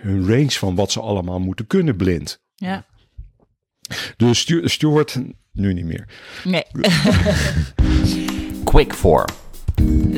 [0.00, 2.42] hun range van wat ze allemaal moeten kunnen blind.
[2.54, 2.84] Ja.
[4.16, 5.18] Dus stu Stuart,
[5.52, 6.08] nu niet meer.
[6.44, 6.64] Nee.
[8.64, 9.24] Quick for.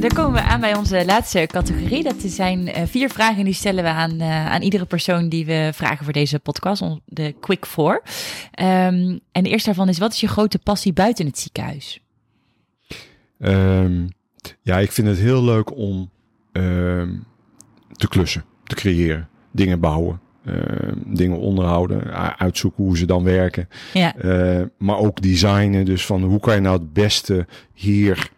[0.01, 2.03] Daar komen we aan bij onze laatste categorie.
[2.03, 5.71] Dat zijn eh, vier vragen die stellen we aan, eh, aan iedere persoon die we
[5.75, 8.03] vragen voor deze podcast, de Quick Four.
[8.51, 12.01] Ehm, en de eerste daarvan is, wat is je grote passie buiten het ziekenhuis?
[13.39, 14.07] Ehm,
[14.62, 16.11] ja, ik vind het heel leuk om
[16.53, 17.14] ehm,
[17.93, 20.21] te klussen, te creëren, dingen bouwen.
[21.07, 23.69] dingen onderhouden, uitzoeken hoe ze dan werken.
[23.93, 25.85] Ja, Eh, maar ook designen.
[25.85, 28.31] Dus van hoe kan je nou het beste hier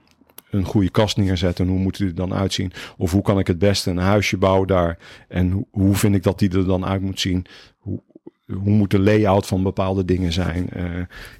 [0.51, 1.65] een goede kast neerzetten?
[1.65, 2.73] En hoe moet die er dan uitzien?
[2.97, 4.99] Of hoe kan ik het beste een huisje bouwen daar?
[5.29, 7.47] En hoe, hoe vind ik dat die er dan uit moet zien?
[7.79, 8.03] Hoe,
[8.47, 10.71] hoe moet de layout van bepaalde dingen zijn?
[10.71, 10.85] Eh,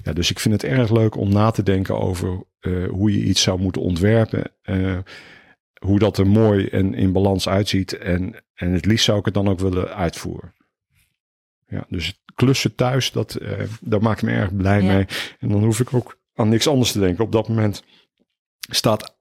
[0.03, 3.23] ja, dus ik vind het erg leuk om na te denken over eh, hoe je
[3.23, 4.51] iets zou moeten ontwerpen.
[4.61, 4.97] eh,
[5.79, 7.97] hoe dat er mooi en in balans uitziet.
[7.97, 10.53] En, en het liefst zou ik het dan ook willen uitvoeren.
[11.67, 13.37] Ja, dus het klussen thuis, dat,
[13.81, 14.93] daar maak ik me erg blij Ja.
[14.93, 15.05] mee.
[15.39, 17.23] En dan hoef ik ook aan niks anders te denken.
[17.23, 17.83] Op dat moment
[18.59, 19.15] staat,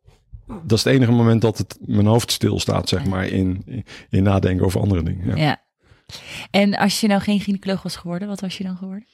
[0.47, 3.65] dat is het enige moment dat het, mijn hoofd stilstaat, zeg maar, in,
[4.11, 5.27] in nadenken over andere dingen.
[5.27, 5.37] Ja.
[5.37, 5.63] ja.
[6.51, 9.07] En als je nou geen gynaecoloog was geworden, wat was je dan geworden?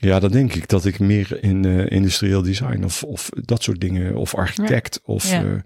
[0.00, 3.80] Ja, dan denk ik dat ik meer in eh, industrieel design of, of dat soort
[3.80, 5.44] dingen, of architect of Ja.
[5.44, 5.60] eh,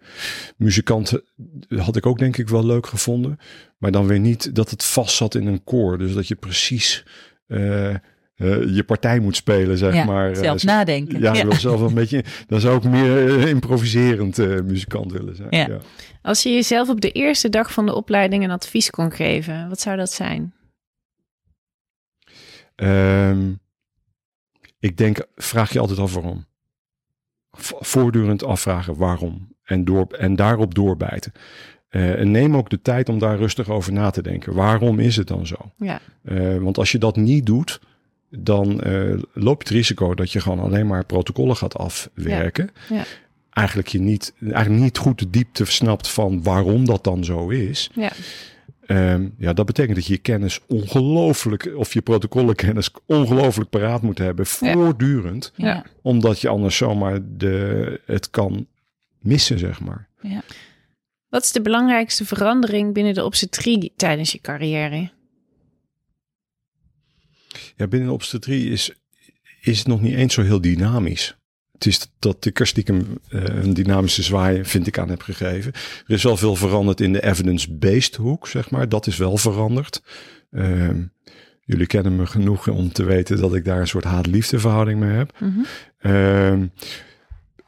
[0.57, 1.13] muzikant
[1.69, 3.39] eh, had ik ook denk ik wel leuk gevonden.
[3.79, 5.99] Maar dan weer niet dat het vast zat in een koor.
[5.99, 7.05] Dus dat je precies
[8.39, 10.31] eh, je partij moet spelen, zeg ja, maar.
[10.31, 11.21] eh, zelf zo- nadenken.
[11.21, 12.25] Ja, wil zelf wel een beetje.
[12.47, 15.49] Dan zou ik meer eh, improviserend eh, muzikant willen zijn.
[15.51, 15.67] Ja.
[15.69, 15.79] Ja.
[16.23, 19.81] Als je jezelf op de eerste dag van de opleiding een advies kon geven, wat
[19.81, 20.53] zou dat zijn?
[22.75, 23.53] Ehm,
[24.79, 26.47] ik denk, vraag je altijd af waarom.
[27.51, 29.57] V- voortdurend afvragen waarom.
[29.63, 31.33] En, door, en daarop doorbijten.
[31.89, 34.55] Eh, en neem ook de tijd om daar rustig over na te denken.
[34.55, 35.57] Waarom is het dan zo?
[35.77, 36.01] Ja.
[36.23, 37.81] Eh, want als je dat niet doet,
[38.31, 42.71] dan eh, loop je het risico dat je gewoon alleen maar protocollen gaat afwerken.
[42.89, 43.05] Ja.
[43.51, 47.91] Eigenlijk je niet, eigenlijk niet goed de diepte snapt van waarom dat dan zo is.
[47.95, 48.13] Ja.
[48.87, 54.19] Ehm, ja, dat betekent dat je je kennis ongelooflijk, of je protocollenkennis ongelooflijk paraat moet
[54.19, 54.73] hebben, Ja.
[54.73, 55.53] voortdurend.
[55.57, 55.67] Ja.
[55.67, 55.85] Ja.
[56.03, 58.67] Omdat je anders zomaar de, het kan
[59.21, 60.09] missen, zeg maar.
[61.29, 65.11] Wat is de belangrijkste verandering binnen de obstetrie tijdens je carrière?
[67.77, 68.93] Ja, binnen de obstetrie is,
[69.61, 71.37] is het nog niet eens zo heel dynamisch.
[71.73, 75.73] Het is dat ik er stiekem eh, een dynamische zwaai, vind ik, aan heb gegeven.
[76.07, 78.89] Er is wel veel veranderd in de evidence-based hoek, zeg maar.
[78.89, 80.03] Dat is wel veranderd.
[80.51, 81.03] Ehm,
[81.65, 85.17] jullie kennen me genoeg om te weten dat ik daar een soort haat-liefde verhouding mee
[85.17, 85.41] heb.
[85.41, 85.61] Mhm.
[85.99, 86.67] Ehm,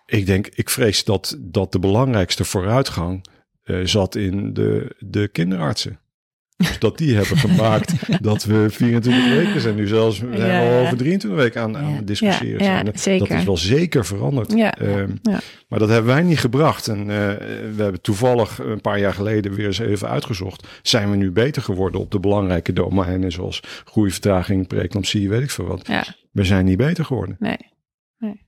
[0.06, 3.24] ik denk, ik vrees dat, dat de belangrijkste vooruitgang
[3.62, 6.00] eh, zat in de, de kinderartsen.
[6.60, 7.92] Dus dat die hebben gemaakt
[8.22, 9.74] dat we 24 weken zijn.
[9.74, 12.64] Nu zelfs we zijn al over 23 weken aan, aan discussiëren.
[12.64, 14.54] Ja, Dat is wel zeker veranderd.
[14.54, 15.08] Ehm.
[15.68, 16.88] Maar dat hebben wij niet gebracht.
[16.88, 17.06] En eh,
[17.76, 20.66] we hebben toevallig een paar jaar geleden weer eens even uitgezocht.
[20.82, 25.66] Zijn we nu beter geworden op de belangrijke domeinen zoals groeivertraging, preeclampsie, weet ik veel
[25.66, 25.88] wat.
[26.32, 27.36] We zijn niet beter geworden.
[27.38, 27.58] Nee.
[28.18, 28.46] nee.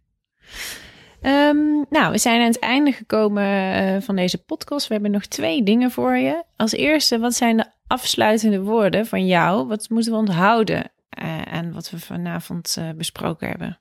[1.21, 1.57] Ehm,
[1.91, 4.87] nou, we zijn aan het einde gekomen eh, van deze podcast.
[4.87, 6.45] We hebben nog twee dingen voor je.
[6.57, 9.67] Als eerste, wat zijn de afsluitende woorden van jou?
[9.67, 13.81] Wat moeten we onthouden eh, aan wat we vanavond eh, besproken hebben?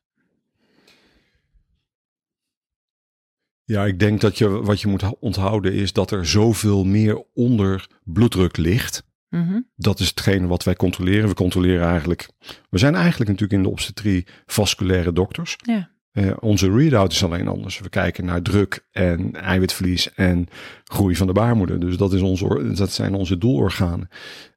[3.63, 7.87] Ja, ik denk dat je wat je moet onthouden is dat er zoveel meer onder
[8.03, 9.03] bloeddruk ligt.
[9.29, 9.61] Mhm.
[9.75, 11.29] Dat is hetgene wat wij controleren.
[11.29, 12.29] We controleren eigenlijk.
[12.69, 15.55] We zijn eigenlijk natuurlijk in de obstetrie vasculaire dokters.
[15.57, 15.89] Ja.
[16.11, 17.79] Eh, onze readout is alleen anders.
[17.79, 20.47] We kijken naar druk en eiwitverlies en
[20.83, 21.79] groei van de baarmoeder.
[21.79, 24.07] Dus dat, is onze, dat zijn onze doelorganen.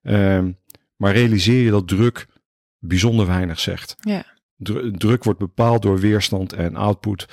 [0.02, 0.52] Ehm,
[0.96, 2.26] maar realiseer je dat druk
[2.78, 3.96] bijzonder weinig zegt.
[4.00, 4.24] Ja.
[4.56, 7.28] Dru- druk wordt bepaald door weerstand en output.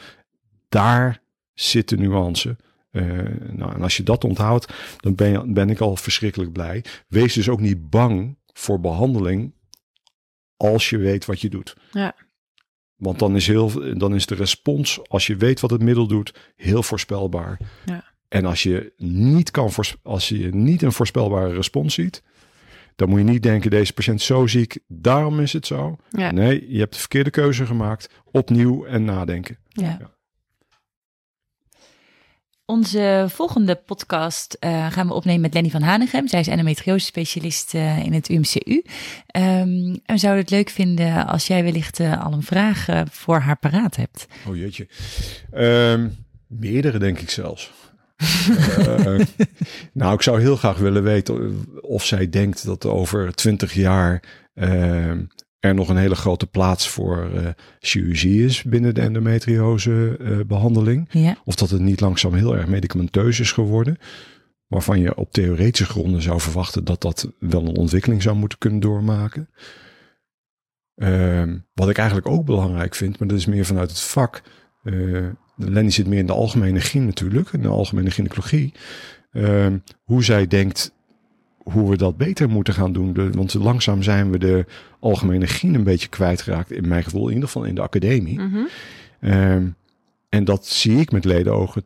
[0.69, 1.21] Daar
[1.53, 2.57] zit de nuance.
[2.91, 3.03] Eh,
[3.51, 6.83] nou, en als je dat onthoudt, dan ben, je, ben ik al verschrikkelijk blij.
[7.07, 9.53] Wees dus ook niet bang voor behandeling
[10.57, 11.75] als je weet wat je doet.
[11.91, 12.15] Ja.
[13.01, 16.33] Want dan is, heel, dan is de respons, als je weet wat het middel doet,
[16.55, 17.59] heel voorspelbaar.
[17.85, 18.03] Ja.
[18.27, 22.23] En als je, niet kan voors- als je niet een voorspelbare respons ziet,
[22.95, 25.95] dan moet je niet denken, deze patiënt is zo ziek, daarom is het zo.
[26.09, 26.31] Ja.
[26.31, 28.09] Nee, je hebt de verkeerde keuze gemaakt.
[28.31, 29.57] Opnieuw en nadenken.
[29.67, 29.97] Ja.
[29.99, 30.11] Ja.
[32.71, 36.27] Onze volgende podcast eh, gaan we opnemen met Lenny van Hanegem.
[36.27, 38.83] Zij is endometriose specialist eh, in het UMCU.
[39.27, 43.39] Ehm, en we zouden het leuk vinden als jij wellicht eh, al een vraag voor
[43.39, 44.27] haar paraat hebt.
[44.47, 44.87] Oh jeetje.
[45.51, 46.07] Ehm,
[46.47, 47.71] meerdere denk ik zelfs.
[49.93, 54.23] Nou, ik zou heel graag willen weten of zij denkt dat over twintig jaar
[54.53, 55.23] ehm,
[55.61, 57.47] er nog een hele grote plaats voor eh,
[57.79, 61.07] chirurgie is binnen de endometriose eh, behandeling.
[61.11, 63.97] Ja, Of dat het niet langzaam heel erg medicamenteus is geworden.
[64.67, 68.79] Waarvan je op theoretische gronden zou verwachten dat dat wel een ontwikkeling zou moeten kunnen
[68.79, 69.49] doormaken.
[70.95, 74.41] Ehm, wat ik eigenlijk ook belangrijk vind, maar dat is meer vanuit het vak.
[74.83, 78.73] eh Lenny zit meer in de algemene gyn natuurlijk, in de algemene gynaecologie.
[79.31, 80.93] Ehm, hoe zij denkt
[81.63, 83.13] hoe we dat beter moeten gaan doen.
[83.13, 84.65] De, want langzaam zijn we de
[84.99, 86.71] algemene gien een beetje kwijtgeraakt.
[86.71, 88.39] In mijn gevoel, in ieder geval in de academie.
[88.39, 88.57] Mhm.
[89.19, 89.65] Ehm,
[90.29, 91.85] en dat zie ik met ledenogen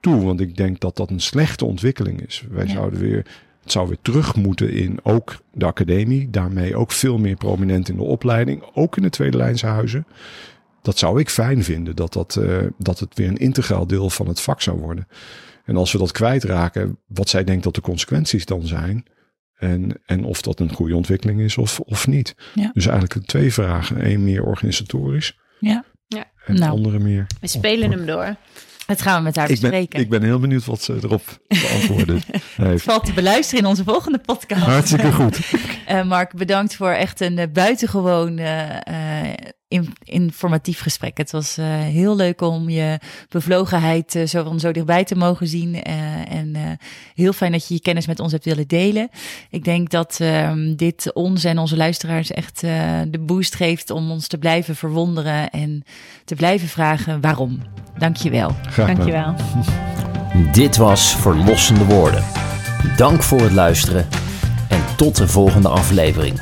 [0.00, 2.44] toe, want ik denk dat dat een slechte ontwikkeling is.
[2.50, 2.72] Wij Ja.
[2.72, 3.26] zouden weer,
[3.62, 7.96] het zou weer terug moeten in ook de academie, daarmee ook veel meer prominent in
[7.96, 10.06] de opleiding, ook in de tweede lijnshuizen.
[10.82, 14.28] Dat zou ik fijn vinden, dat, dat, eh, dat het weer een integraal deel van
[14.28, 15.06] het vak zou worden.
[15.64, 19.04] En als we dat kwijtraken, wat zij denkt dat de consequenties dan zijn.
[19.58, 22.34] En, en of dat een goede ontwikkeling is of, of niet.
[22.54, 22.70] Ja.
[22.72, 24.06] Dus eigenlijk twee vragen.
[24.10, 25.38] Eén meer organisatorisch.
[25.60, 25.84] Ja.
[26.06, 26.24] Ja.
[26.46, 26.64] En Nou.
[26.70, 27.26] de andere meer.
[27.40, 28.36] We spelen hem door.
[28.86, 30.00] Dat gaan we met haar Ik ben, bespreken.
[30.00, 32.20] ik ben heel benieuwd wat ze erop beantwoorden
[32.56, 34.62] Het valt te beluisteren in onze volgende podcast.
[34.62, 35.40] Hartstikke goed.
[35.86, 39.32] Eh, Mark, bedankt voor echt een eh, buitengewoon eh,
[39.72, 41.16] in- informatief gesprek.
[41.16, 45.46] Het was eh, heel leuk om je bevlogenheid eh, zo van zo dichtbij te mogen
[45.48, 45.82] zien.
[45.82, 45.94] eh,
[46.32, 46.62] en eh,
[47.14, 49.08] heel fijn dat je je kennis met ons hebt willen delen.
[49.50, 54.10] Ik denk dat ehm, dit ons en onze luisteraars echt eh, de boost geeft om
[54.10, 55.82] ons te blijven verwonderen en
[56.24, 57.62] te blijven vragen waarom.
[57.98, 58.56] Dank je wel.
[58.70, 58.86] Graag.
[58.86, 59.34] Dankjewel.
[60.52, 62.24] Dit was Verlossende Woorden.
[62.96, 64.08] Dank voor het luisteren
[64.68, 66.40] en tot de volgende aflevering.